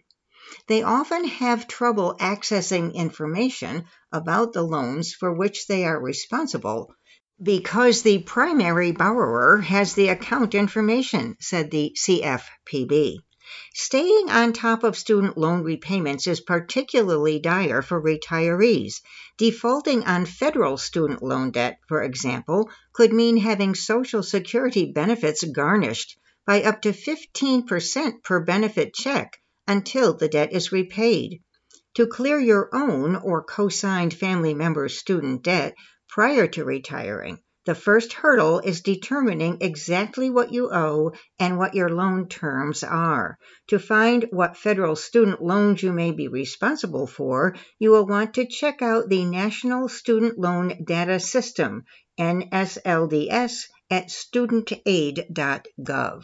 They 0.67 0.81
often 0.81 1.25
have 1.25 1.67
trouble 1.67 2.15
accessing 2.21 2.93
information 2.93 3.83
about 4.13 4.53
the 4.53 4.63
loans 4.63 5.13
for 5.13 5.33
which 5.33 5.67
they 5.67 5.83
are 5.83 5.99
responsible 5.99 6.93
because 7.43 8.01
the 8.01 8.19
primary 8.19 8.91
borrower 8.93 9.57
has 9.57 9.93
the 9.93 10.07
account 10.07 10.55
information, 10.55 11.36
said 11.41 11.69
the 11.69 11.93
CFPB. 11.97 13.17
Staying 13.73 14.29
on 14.29 14.53
top 14.53 14.83
of 14.83 14.97
student 14.97 15.38
loan 15.38 15.63
repayments 15.63 16.27
is 16.27 16.39
particularly 16.39 17.39
dire 17.39 17.81
for 17.81 18.01
retirees. 18.01 19.01
Defaulting 19.38 20.03
on 20.05 20.25
federal 20.25 20.77
student 20.77 21.21
loan 21.21 21.51
debt, 21.51 21.79
for 21.88 22.01
example, 22.01 22.69
could 22.93 23.12
mean 23.12 23.38
having 23.38 23.75
Social 23.75 24.23
Security 24.23 24.91
benefits 24.91 25.43
garnished 25.43 26.17
by 26.45 26.63
up 26.63 26.81
to 26.81 26.93
15% 26.93 28.23
per 28.23 28.39
benefit 28.39 28.93
check 28.93 29.39
until 29.67 30.13
the 30.13 30.30
debt 30.30 30.53
is 30.53 30.71
repaid. 30.71 31.41
To 31.95 32.08
clear 32.08 32.39
your 32.39 32.69
own 32.73 33.15
or 33.15 33.43
co 33.43 33.69
signed 33.69 34.13
family 34.13 34.53
member's 34.53 34.97
student 34.97 35.43
debt 35.43 35.75
prior 36.08 36.47
to 36.47 36.63
retiring, 36.63 37.39
the 37.67 37.75
first 37.75 38.13
hurdle 38.13 38.60
is 38.60 38.80
determining 38.80 39.58
exactly 39.60 40.30
what 40.30 40.53
you 40.53 40.71
owe 40.71 41.12
and 41.38 41.58
what 41.58 41.75
your 41.75 41.89
loan 41.89 42.30
terms 42.30 42.82
are. 42.82 43.38
To 43.67 43.77
find 43.77 44.25
what 44.32 44.56
federal 44.56 44.95
student 44.95 45.43
loans 45.43 45.84
you 45.84 45.91
may 45.91 46.12
be 46.12 46.30
responsible 46.30 47.08
for, 47.08 47.58
you 47.77 47.91
will 47.91 48.06
want 48.06 48.36
to 48.36 48.45
check 48.45 48.82
out 48.82 49.10
the 49.10 49.25
National 49.25 49.89
Student 49.89 50.39
Loan 50.39 50.86
Data 50.86 51.19
System, 51.19 51.84
NSLDS, 52.17 53.65
at 53.89 54.08
studentaid.gov. 54.08 56.23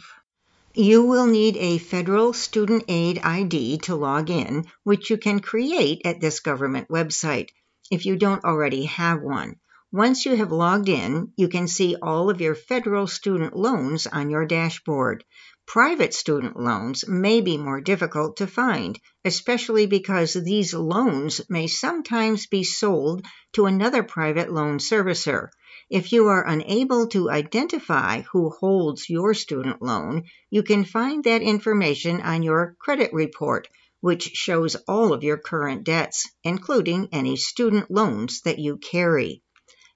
You 0.76 1.04
will 1.04 1.26
need 1.26 1.56
a 1.56 1.78
federal 1.78 2.32
student 2.32 2.86
aid 2.88 3.20
ID 3.22 3.78
to 3.84 3.94
log 3.94 4.28
in, 4.28 4.64
which 4.82 5.08
you 5.08 5.16
can 5.16 5.38
create 5.38 6.02
at 6.04 6.20
this 6.20 6.40
government 6.40 6.88
website 6.88 7.50
if 7.92 8.04
you 8.06 8.16
don't 8.16 8.44
already 8.44 8.86
have 8.86 9.22
one. 9.22 9.60
Once 9.92 10.26
you 10.26 10.34
have 10.34 10.50
logged 10.50 10.88
in, 10.88 11.32
you 11.36 11.46
can 11.46 11.68
see 11.68 11.94
all 12.02 12.28
of 12.28 12.40
your 12.40 12.56
federal 12.56 13.06
student 13.06 13.54
loans 13.54 14.08
on 14.08 14.30
your 14.30 14.46
dashboard. 14.46 15.22
Private 15.64 16.12
student 16.12 16.58
loans 16.58 17.06
may 17.06 17.40
be 17.40 17.56
more 17.56 17.80
difficult 17.80 18.38
to 18.38 18.48
find, 18.48 18.98
especially 19.24 19.86
because 19.86 20.32
these 20.32 20.74
loans 20.74 21.40
may 21.48 21.68
sometimes 21.68 22.46
be 22.46 22.64
sold 22.64 23.24
to 23.52 23.66
another 23.66 24.02
private 24.02 24.52
loan 24.52 24.78
servicer. 24.78 25.50
If 25.94 26.10
you 26.10 26.26
are 26.26 26.44
unable 26.44 27.06
to 27.10 27.30
identify 27.30 28.22
who 28.22 28.50
holds 28.50 29.08
your 29.08 29.32
student 29.32 29.80
loan, 29.80 30.24
you 30.50 30.64
can 30.64 30.84
find 30.84 31.22
that 31.22 31.40
information 31.40 32.20
on 32.20 32.42
your 32.42 32.74
credit 32.80 33.12
report, 33.12 33.68
which 34.00 34.32
shows 34.34 34.74
all 34.88 35.12
of 35.12 35.22
your 35.22 35.38
current 35.38 35.84
debts, 35.84 36.28
including 36.42 37.10
any 37.12 37.36
student 37.36 37.92
loans 37.92 38.40
that 38.40 38.58
you 38.58 38.78
carry. 38.78 39.44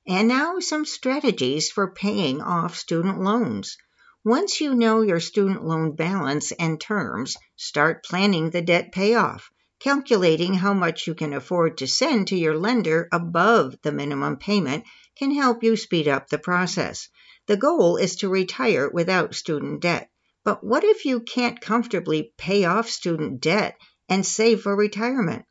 And 0.06 0.28
now 0.28 0.61
some 0.61 0.84
strategies 0.84 1.72
for 1.72 1.90
paying 1.90 2.40
off 2.42 2.76
student 2.76 3.20
loans. 3.20 3.76
Once 4.24 4.61
you 4.61 4.76
know 4.76 5.02
your 5.02 5.18
student 5.18 5.64
loan 5.64 5.96
balance 5.96 6.52
and 6.52 6.80
terms, 6.80 7.37
start 7.56 8.04
planning 8.04 8.50
the 8.50 8.62
debt 8.62 8.92
payoff. 8.92 9.50
Calculating 9.80 10.54
how 10.54 10.74
much 10.74 11.08
you 11.08 11.14
can 11.14 11.32
afford 11.32 11.78
to 11.78 11.88
send 11.88 12.28
to 12.28 12.37
your 12.37 12.56
lender 12.56 13.08
above 13.12 13.76
the 13.82 13.92
minimum 13.92 14.37
payment 14.37 14.84
can 15.18 15.31
help 15.31 15.62
you 15.62 15.76
speed 15.76 16.09
up 16.09 16.28
the 16.28 16.38
process. 16.38 17.09
The 17.46 17.57
goal 17.57 17.96
is 17.96 18.16
to 18.16 18.28
retire 18.28 18.88
without 18.88 19.35
student 19.35 19.81
debt. 19.81 20.11
But 20.44 20.64
what 20.64 20.85
if 20.85 21.04
you 21.04 21.20
can't 21.20 21.61
comfortably 21.61 22.33
pay 22.38 22.64
off 22.64 22.88
student 22.88 23.40
debt 23.40 23.76
and 24.09 24.24
save 24.24 24.62
for 24.62 24.76
retirement? 24.76 25.44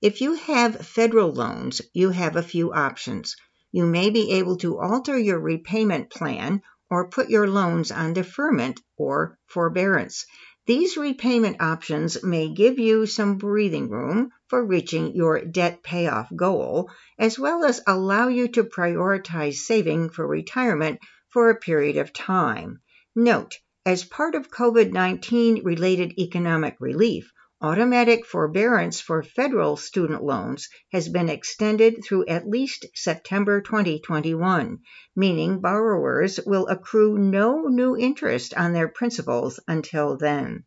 If 0.00 0.20
you 0.20 0.34
have 0.34 0.86
federal 0.86 1.32
loans, 1.32 1.82
you 1.92 2.10
have 2.10 2.36
a 2.36 2.42
few 2.42 2.72
options 2.72 3.36
you 3.72 3.86
may 3.86 4.10
be 4.10 4.32
able 4.32 4.56
to 4.56 4.80
alter 4.80 5.16
your 5.16 5.38
repayment 5.38 6.10
plan 6.10 6.60
or 6.90 7.08
put 7.08 7.30
your 7.30 7.46
loans 7.46 7.92
on 7.92 8.12
deferment 8.12 8.80
or 8.96 9.38
forbearance. 9.46 10.26
These 10.66 10.98
repayment 10.98 11.62
options 11.62 12.22
may 12.22 12.52
give 12.52 12.78
you 12.78 13.06
some 13.06 13.38
breathing 13.38 13.88
room 13.88 14.30
for 14.48 14.64
reaching 14.64 15.14
your 15.14 15.40
debt 15.42 15.82
payoff 15.82 16.28
goal, 16.36 16.90
as 17.18 17.38
well 17.38 17.64
as 17.64 17.80
allow 17.86 18.28
you 18.28 18.46
to 18.48 18.64
prioritize 18.64 19.54
saving 19.54 20.10
for 20.10 20.26
retirement 20.26 21.00
for 21.30 21.48
a 21.48 21.58
period 21.58 21.96
of 21.96 22.12
time. 22.12 22.80
Note, 23.16 23.58
as 23.86 24.04
part 24.04 24.34
of 24.34 24.50
COVID 24.50 24.92
19 24.92 25.64
related 25.64 26.18
economic 26.18 26.76
relief, 26.78 27.32
Automatic 27.62 28.24
forbearance 28.24 29.00
for 29.00 29.22
federal 29.22 29.76
student 29.76 30.24
loans 30.24 30.70
has 30.92 31.10
been 31.10 31.28
extended 31.28 32.02
through 32.02 32.24
at 32.24 32.48
least 32.48 32.86
September 32.94 33.60
2021, 33.60 34.78
meaning 35.14 35.60
borrowers 35.60 36.40
will 36.46 36.66
accrue 36.68 37.18
no 37.18 37.64
new 37.66 37.94
interest 37.94 38.54
on 38.54 38.72
their 38.72 38.88
principals 38.88 39.60
until 39.68 40.16
then. 40.16 40.64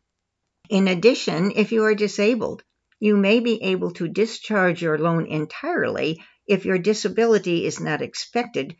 In 0.70 0.86
addition, 0.86 1.50
if 1.56 1.72
you 1.72 1.82
are 1.84 1.96
disabled, 1.96 2.62
you 3.00 3.16
may 3.16 3.40
be 3.40 3.60
able 3.64 3.90
to 3.94 4.06
discharge 4.06 4.80
your 4.80 4.96
loan 4.96 5.26
entirely 5.26 6.22
if 6.46 6.64
your 6.64 6.78
disability 6.78 7.66
is 7.66 7.80
not 7.80 8.02
expected 8.02 8.76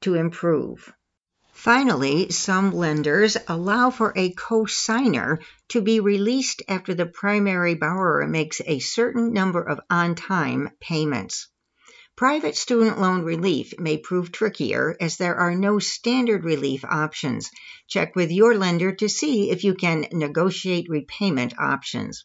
to 0.00 0.14
improve. 0.14 0.90
Finally, 1.58 2.30
some 2.30 2.70
lenders 2.70 3.36
allow 3.48 3.90
for 3.90 4.12
a 4.14 4.32
cosigner 4.34 5.38
to 5.68 5.80
be 5.80 5.98
released 5.98 6.62
after 6.68 6.94
the 6.94 7.04
primary 7.04 7.74
borrower 7.74 8.24
makes 8.28 8.60
a 8.64 8.78
certain 8.78 9.32
number 9.32 9.60
of 9.60 9.80
on 9.90 10.14
time 10.14 10.70
payments. 10.78 11.48
Private 12.16 12.54
student 12.54 13.00
loan 13.00 13.24
relief 13.24 13.74
may 13.76 13.98
prove 13.98 14.30
trickier 14.30 14.96
as 15.00 15.16
there 15.16 15.34
are 15.34 15.56
no 15.56 15.80
standard 15.80 16.44
relief 16.44 16.84
options. 16.84 17.50
Check 17.88 18.14
with 18.14 18.30
your 18.30 18.56
lender 18.56 18.92
to 18.92 19.08
see 19.08 19.50
if 19.50 19.64
you 19.64 19.74
can 19.74 20.06
negotiate 20.12 20.88
repayment 20.88 21.58
options. 21.58 22.24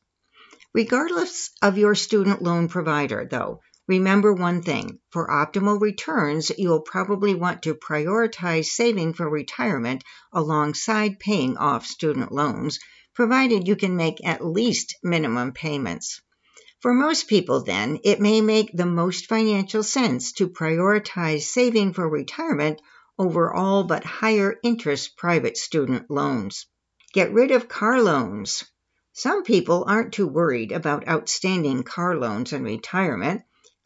Regardless 0.75 1.49
of 1.59 1.79
your 1.79 1.95
student 1.95 2.43
loan 2.43 2.67
provider, 2.67 3.27
though, 3.29 3.61
Remember 3.85 4.33
one 4.33 4.61
thing 4.61 4.99
for 5.11 5.27
optimal 5.27 5.81
returns, 5.81 6.51
you'll 6.57 6.79
probably 6.79 7.35
want 7.35 7.63
to 7.63 7.75
prioritize 7.75 8.67
saving 8.67 9.13
for 9.13 9.29
retirement 9.29 10.05
alongside 10.31 11.19
paying 11.19 11.57
off 11.57 11.85
student 11.85 12.31
loans, 12.31 12.79
provided 13.13 13.67
you 13.67 13.75
can 13.75 13.97
make 13.97 14.25
at 14.25 14.45
least 14.45 14.95
minimum 15.03 15.51
payments. 15.51 16.21
For 16.79 16.93
most 16.93 17.27
people, 17.27 17.63
then, 17.63 17.99
it 18.03 18.21
may 18.21 18.39
make 18.39 18.71
the 18.73 18.85
most 18.85 19.27
financial 19.27 19.83
sense 19.83 20.31
to 20.33 20.47
prioritize 20.47 21.41
saving 21.41 21.93
for 21.93 22.07
retirement 22.07 22.81
over 23.19 23.53
all 23.53 23.83
but 23.83 24.05
higher 24.05 24.55
interest 24.63 25.17
private 25.17 25.57
student 25.57 26.09
loans. 26.09 26.67
Get 27.13 27.33
rid 27.33 27.51
of 27.51 27.67
car 27.67 28.01
loans. 28.01 28.63
Some 29.11 29.43
people 29.43 29.85
aren't 29.87 30.13
too 30.13 30.27
worried 30.27 30.71
about 30.71 31.07
outstanding 31.07 31.83
car 31.83 32.15
loans 32.15 32.53
in 32.53 32.63
retirement. 32.63 33.43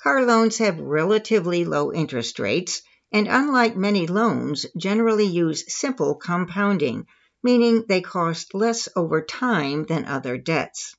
Car 0.08 0.24
loans 0.24 0.60
have 0.60 0.80
relatively 0.80 1.66
low 1.66 1.92
interest 1.92 2.40
rates 2.40 2.82
and, 3.12 3.28
unlike 3.28 3.76
many 3.76 4.08
loans, 4.08 4.66
generally 4.78 5.26
use 5.26 5.66
simple 5.68 6.16
compounding, 6.16 7.06
meaning 7.44 7.84
they 7.90 8.00
cost 8.00 8.54
less 8.54 8.88
over 8.96 9.22
time 9.22 9.84
than 9.84 10.06
other 10.06 10.38
debts. 10.38 10.96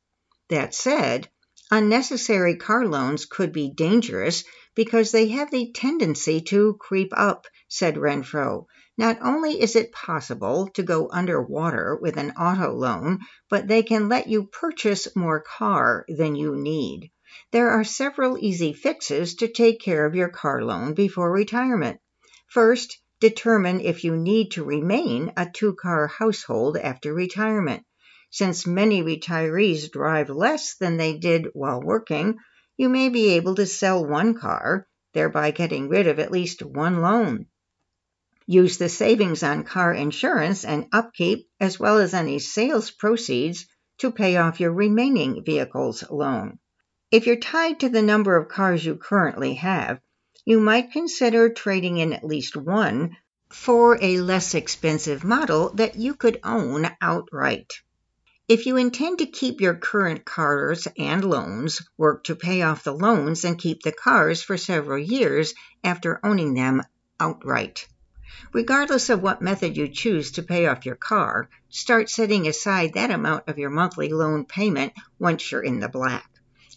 That 0.51 0.75
said, 0.75 1.27
unnecessary 1.71 2.57
car 2.57 2.87
loans 2.87 3.25
could 3.25 3.51
be 3.51 3.71
dangerous 3.71 4.45
because 4.75 5.11
they 5.11 5.29
have 5.29 5.51
the 5.51 5.73
tendency 5.73 6.43
to 6.43 6.75
creep 6.75 7.15
up, 7.17 7.47
said 7.67 7.95
Renfro. 7.95 8.67
Not 8.99 9.17
only 9.23 9.59
is 9.59 9.75
it 9.75 9.91
possible 9.91 10.69
to 10.75 10.83
go 10.83 11.09
underwater 11.11 11.97
with 11.99 12.19
an 12.19 12.33
auto 12.33 12.75
loan, 12.75 13.21
but 13.49 13.69
they 13.69 13.83
can 13.83 14.11
let 14.11 14.27
you 14.27 14.45
purchase 14.45 15.09
more 15.17 15.41
car 15.41 16.05
than 16.09 16.37
you 16.37 16.57
need. 16.57 17.11
There 17.51 17.71
are 17.71 17.85
several 17.85 18.39
easy 18.39 18.73
fixes 18.73 19.35
to 19.35 19.49
take 19.49 19.81
care 19.81 20.07
of 20.07 20.15
your 20.15 20.31
car 20.31 20.63
loan 20.63 20.95
before 20.95 21.31
retirement. 21.31 22.01
First, 22.47 22.99
determine 23.21 23.81
if 23.81 24.03
you 24.03 24.17
need 24.17 24.53
to 24.53 24.65
remain 24.65 25.33
a 25.37 25.45
two 25.45 25.75
car 25.75 26.07
household 26.07 26.79
after 26.79 27.13
retirement. 27.13 27.85
Since 28.31 28.67
many 28.67 29.03
retirees 29.03 29.91
drive 29.91 30.31
less 30.31 30.77
than 30.77 30.97
they 30.97 31.19
did 31.19 31.49
while 31.53 31.83
working, 31.83 32.39
you 32.79 32.89
may 32.89 33.11
be 33.11 33.31
able 33.31 33.55
to 33.57 33.67
sell 33.67 34.07
one 34.07 34.35
car, 34.35 34.87
thereby 35.13 35.51
getting 35.51 35.89
rid 35.89 36.07
of 36.07 36.19
at 36.19 36.31
least 36.31 36.63
one 36.63 37.03
loan. 37.03 37.47
Use 38.47 38.79
the 38.79 38.89
savings 38.89 39.43
on 39.43 39.65
car 39.65 39.93
insurance 39.93 40.65
and 40.65 40.87
upkeep, 40.93 41.47
as 41.61 41.79
well 41.79 41.99
as 41.99 42.15
any 42.15 42.39
sales 42.39 42.91
proceeds, 42.91 43.67
to 43.99 44.11
pay 44.11 44.37
off 44.37 44.61
your 44.61 44.73
remaining 44.73 45.45
vehicle's 45.45 46.03
loan. 46.11 46.59
If 47.11 47.27
you're 47.27 47.37
tied 47.37 47.81
to 47.81 47.89
the 47.89 48.03
number 48.03 48.37
of 48.37 48.49
cars 48.49 48.85
you 48.85 48.95
currently 48.95 49.55
have, 49.55 49.99
you 50.45 50.61
might 50.61 50.93
consider 50.93 51.49
trading 51.49 51.97
in 51.97 52.13
at 52.13 52.23
least 52.23 52.55
one 52.55 53.17
for 53.49 53.97
a 54.03 54.21
less 54.21 54.55
expensive 54.55 55.25
model 55.25 55.73
that 55.77 55.97
you 55.97 56.15
could 56.15 56.39
own 56.45 56.87
outright. 57.01 57.73
If 58.47 58.67
you 58.67 58.77
intend 58.77 59.21
to 59.21 59.27
keep 59.27 59.63
your 59.63 59.75
current 59.75 60.27
cars 60.27 60.87
and 60.99 61.25
loans, 61.25 61.81
work 61.97 62.25
to 62.25 62.37
pay 62.37 62.61
off 62.61 62.85
the 62.85 62.93
loans 62.93 63.43
and 63.43 63.59
keep 63.59 63.83
the 63.83 63.93
cars 63.93 64.43
for 64.43 64.59
several 64.59 64.99
years 64.99 65.55
after 65.83 66.21
owning 66.23 66.53
them 66.53 66.83
outright. 67.19 67.89
Regardless 68.53 69.09
of 69.09 69.23
what 69.23 69.41
method 69.41 69.79
you 69.79 69.89
choose 69.89 70.33
to 70.33 70.43
pay 70.43 70.67
off 70.67 70.85
your 70.85 70.97
car, 70.97 71.49
start 71.71 72.11
setting 72.11 72.47
aside 72.47 72.93
that 72.93 73.11
amount 73.11 73.49
of 73.49 73.57
your 73.57 73.71
monthly 73.71 74.11
loan 74.11 74.45
payment 74.45 74.93
once 75.19 75.51
you're 75.51 75.63
in 75.63 75.81
the 75.81 75.89
black. 75.89 76.29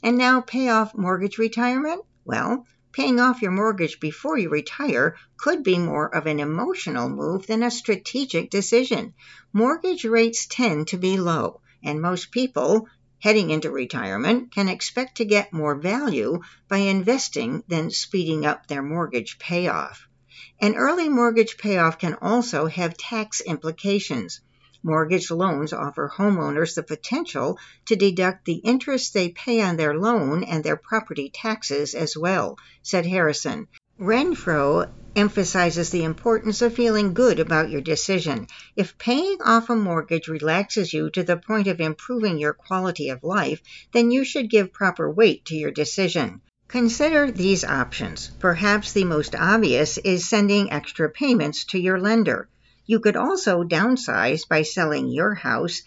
And 0.04 0.18
now 0.18 0.42
pay 0.42 0.70
off 0.70 0.96
mortgage 0.96 1.38
retirement? 1.38 2.04
Well, 2.26 2.66
Paying 2.94 3.22
off 3.22 3.42
your 3.42 3.52
mortgage 3.52 4.02
before 4.02 4.38
you 4.38 4.50
retire 4.50 5.16
could 5.38 5.64
be 5.64 5.80
more 5.80 6.14
of 6.14 6.28
an 6.28 6.42
emotional 6.42 7.08
move 7.08 7.48
than 7.48 7.64
a 7.64 7.72
strategic 7.72 8.50
decision. 8.50 9.14
Mortgage 9.54 10.04
rates 10.04 10.46
tend 10.46 10.90
to 10.90 10.98
be 10.98 11.18
low, 11.18 11.62
and 11.82 12.02
most 12.02 12.32
people 12.32 12.90
heading 13.20 13.50
into 13.50 13.72
retirement 13.72 14.52
can 14.52 14.68
expect 14.68 15.16
to 15.18 15.26
get 15.26 15.54
more 15.54 15.76
value 15.76 16.42
by 16.68 16.80
investing 16.80 17.64
than 17.70 17.92
speeding 17.92 18.46
up 18.46 18.68
their 18.68 18.84
mortgage 18.84 19.40
payoff. 19.40 20.06
An 20.60 20.76
early 20.76 21.08
mortgage 21.08 21.58
payoff 21.58 21.98
can 21.98 22.16
also 22.16 22.66
have 22.66 22.98
tax 22.98 23.40
implications. 23.40 24.42
Mortgage 24.84 25.30
loans 25.30 25.74
offer 25.74 26.12
homeowners 26.18 26.74
the 26.76 26.84
potential 26.84 27.60
to 27.86 27.96
deduct 27.96 28.46
the 28.46 28.62
interest 28.64 29.14
they 29.14 29.30
pay 29.30 29.62
on 29.62 29.78
their 29.78 29.96
loan 29.96 30.44
and 30.44 30.64
their 30.64 30.76
property 30.76 31.30
taxes 31.34 31.94
as 31.94 32.18
well, 32.18 32.58
said 32.82 33.06
Harrison. 33.06 33.68
Renfro 34.00 34.90
emphasizes 35.16 35.92
the 35.92 36.04
importance 36.04 36.64
of 36.64 36.74
feeling 36.74 37.14
good 37.14 37.40
about 37.40 37.70
your 37.70 37.82
decision. 37.82 38.48
If 38.76 38.98
paying 38.98 39.38
off 39.46 39.70
a 39.70 39.76
mortgage 39.76 40.28
relaxes 40.28 40.92
you 40.92 41.12
to 41.12 41.22
the 41.22 41.38
point 41.38 41.68
of 41.68 41.80
improving 41.80 42.40
your 42.40 42.54
quality 42.54 43.10
of 43.10 43.24
life, 43.24 43.62
then 43.94 44.10
you 44.10 44.24
should 44.24 44.50
give 44.50 44.74
proper 44.74 45.12
weight 45.12 45.46
to 45.46 45.56
your 45.56 45.72
decision. 45.72 46.42
Consider 46.68 47.30
these 47.30 47.64
options. 47.64 48.32
Perhaps 48.40 48.94
the 48.94 49.04
most 49.04 49.36
obvious 49.36 49.98
is 49.98 50.30
sending 50.30 50.72
extra 50.72 51.10
payments 51.10 51.66
to 51.66 51.78
your 51.78 52.00
lender. 52.00 52.48
You 52.86 53.00
could 53.00 53.16
also 53.16 53.64
downsize 53.64 54.48
by 54.48 54.64
selling 54.64 55.10
your 55.10 55.36
house 55.36 55.82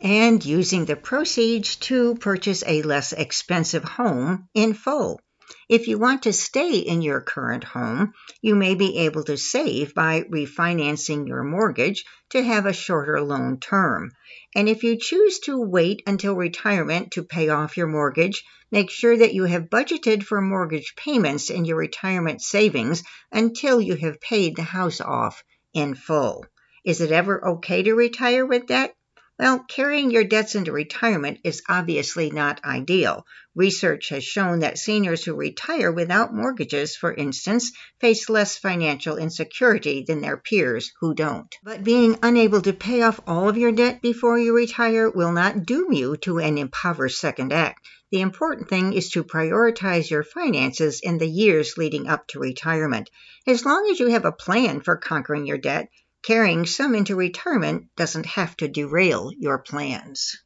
and 0.00 0.44
using 0.44 0.84
the 0.84 0.96
proceeds 0.96 1.76
to 1.76 2.14
purchase 2.14 2.62
a 2.66 2.82
less 2.82 3.12
expensive 3.12 3.84
home 3.84 4.48
in 4.54 4.74
full. 4.74 5.20
If 5.68 5.88
you 5.88 5.98
want 5.98 6.22
to 6.22 6.32
stay 6.32 6.78
in 6.78 7.02
your 7.02 7.20
current 7.20 7.64
home, 7.64 8.12
you 8.40 8.54
may 8.54 8.74
be 8.74 8.98
able 8.98 9.24
to 9.24 9.36
save 9.36 9.94
by 9.94 10.22
refinancing 10.22 11.26
your 11.26 11.42
mortgage 11.42 12.04
to 12.30 12.42
have 12.42 12.66
a 12.66 12.72
shorter 12.72 13.20
loan 13.20 13.60
term. 13.60 14.12
And 14.54 14.68
if 14.68 14.82
you 14.82 14.98
choose 14.98 15.40
to 15.40 15.60
wait 15.60 16.02
until 16.06 16.34
retirement 16.34 17.12
to 17.12 17.24
pay 17.24 17.48
off 17.48 17.76
your 17.76 17.86
mortgage, 17.86 18.44
make 18.70 18.90
sure 18.90 19.16
that 19.16 19.34
you 19.34 19.44
have 19.44 19.70
budgeted 19.70 20.22
for 20.22 20.40
mortgage 20.40 20.94
payments 20.96 21.50
in 21.50 21.64
your 21.64 21.76
retirement 21.76 22.40
savings 22.40 23.02
until 23.32 23.80
you 23.80 23.96
have 23.96 24.20
paid 24.20 24.56
the 24.56 24.62
house 24.62 25.00
off 25.00 25.42
in 25.78 25.94
full. 25.94 26.44
Is 26.84 27.00
it 27.00 27.12
ever 27.12 27.46
okay 27.50 27.84
to 27.84 27.94
retire 27.94 28.44
with 28.44 28.66
debt? 28.66 28.94
Well, 29.38 29.64
carrying 29.68 30.10
your 30.10 30.24
debts 30.24 30.56
into 30.56 30.72
retirement 30.72 31.38
is 31.44 31.62
obviously 31.68 32.28
not 32.30 32.60
ideal. 32.64 33.24
Research 33.54 34.08
has 34.08 34.24
shown 34.24 34.58
that 34.60 34.78
seniors 34.78 35.22
who 35.22 35.36
retire 35.36 35.92
without 35.92 36.34
mortgages, 36.34 36.96
for 36.96 37.14
instance, 37.14 37.70
face 38.00 38.28
less 38.28 38.58
financial 38.58 39.16
insecurity 39.16 40.04
than 40.04 40.20
their 40.20 40.38
peers 40.38 40.90
who 41.00 41.14
don't. 41.14 41.54
But 41.62 41.84
being 41.84 42.18
unable 42.20 42.62
to 42.62 42.72
pay 42.72 43.02
off 43.02 43.20
all 43.28 43.48
of 43.48 43.56
your 43.56 43.70
debt 43.70 44.02
before 44.02 44.40
you 44.40 44.56
retire 44.56 45.08
will 45.08 45.32
not 45.32 45.64
doom 45.64 45.92
you 45.92 46.16
to 46.18 46.38
an 46.38 46.58
impoverished 46.58 47.20
second 47.20 47.52
act. 47.52 47.86
The 48.10 48.22
important 48.22 48.70
thing 48.70 48.94
is 48.94 49.10
to 49.10 49.22
prioritize 49.22 50.08
your 50.08 50.22
finances 50.22 51.00
in 51.02 51.18
the 51.18 51.28
years 51.28 51.76
leading 51.76 52.08
up 52.08 52.26
to 52.28 52.38
retirement. 52.38 53.10
As 53.46 53.66
long 53.66 53.86
as 53.90 54.00
you 54.00 54.06
have 54.08 54.24
a 54.24 54.32
plan 54.32 54.80
for 54.80 54.96
conquering 54.96 55.46
your 55.46 55.58
debt, 55.58 55.90
carrying 56.22 56.64
some 56.64 56.94
into 56.94 57.16
retirement 57.16 57.88
doesn't 57.96 58.24
have 58.24 58.56
to 58.58 58.68
derail 58.68 59.30
your 59.38 59.58
plans. 59.58 60.36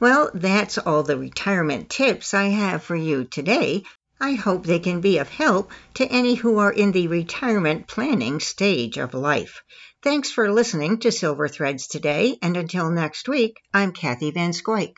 Well, 0.00 0.30
that's 0.34 0.76
all 0.78 1.04
the 1.04 1.16
retirement 1.16 1.88
tips 1.88 2.34
I 2.34 2.48
have 2.48 2.82
for 2.82 2.96
you 2.96 3.24
today. 3.24 3.84
I 4.20 4.34
hope 4.34 4.66
they 4.66 4.80
can 4.80 5.00
be 5.00 5.18
of 5.18 5.28
help 5.28 5.70
to 5.94 6.06
any 6.06 6.34
who 6.34 6.58
are 6.58 6.72
in 6.72 6.90
the 6.90 7.06
retirement 7.06 7.86
planning 7.86 8.40
stage 8.40 8.98
of 8.98 9.14
life. 9.14 9.62
Thanks 10.02 10.32
for 10.32 10.52
listening 10.52 10.98
to 11.00 11.12
Silver 11.12 11.46
Threads 11.46 11.86
today, 11.86 12.38
and 12.42 12.56
until 12.56 12.90
next 12.90 13.28
week, 13.28 13.60
I'm 13.72 13.92
Kathy 13.92 14.32
Van 14.32 14.50
Scoik. 14.50 14.96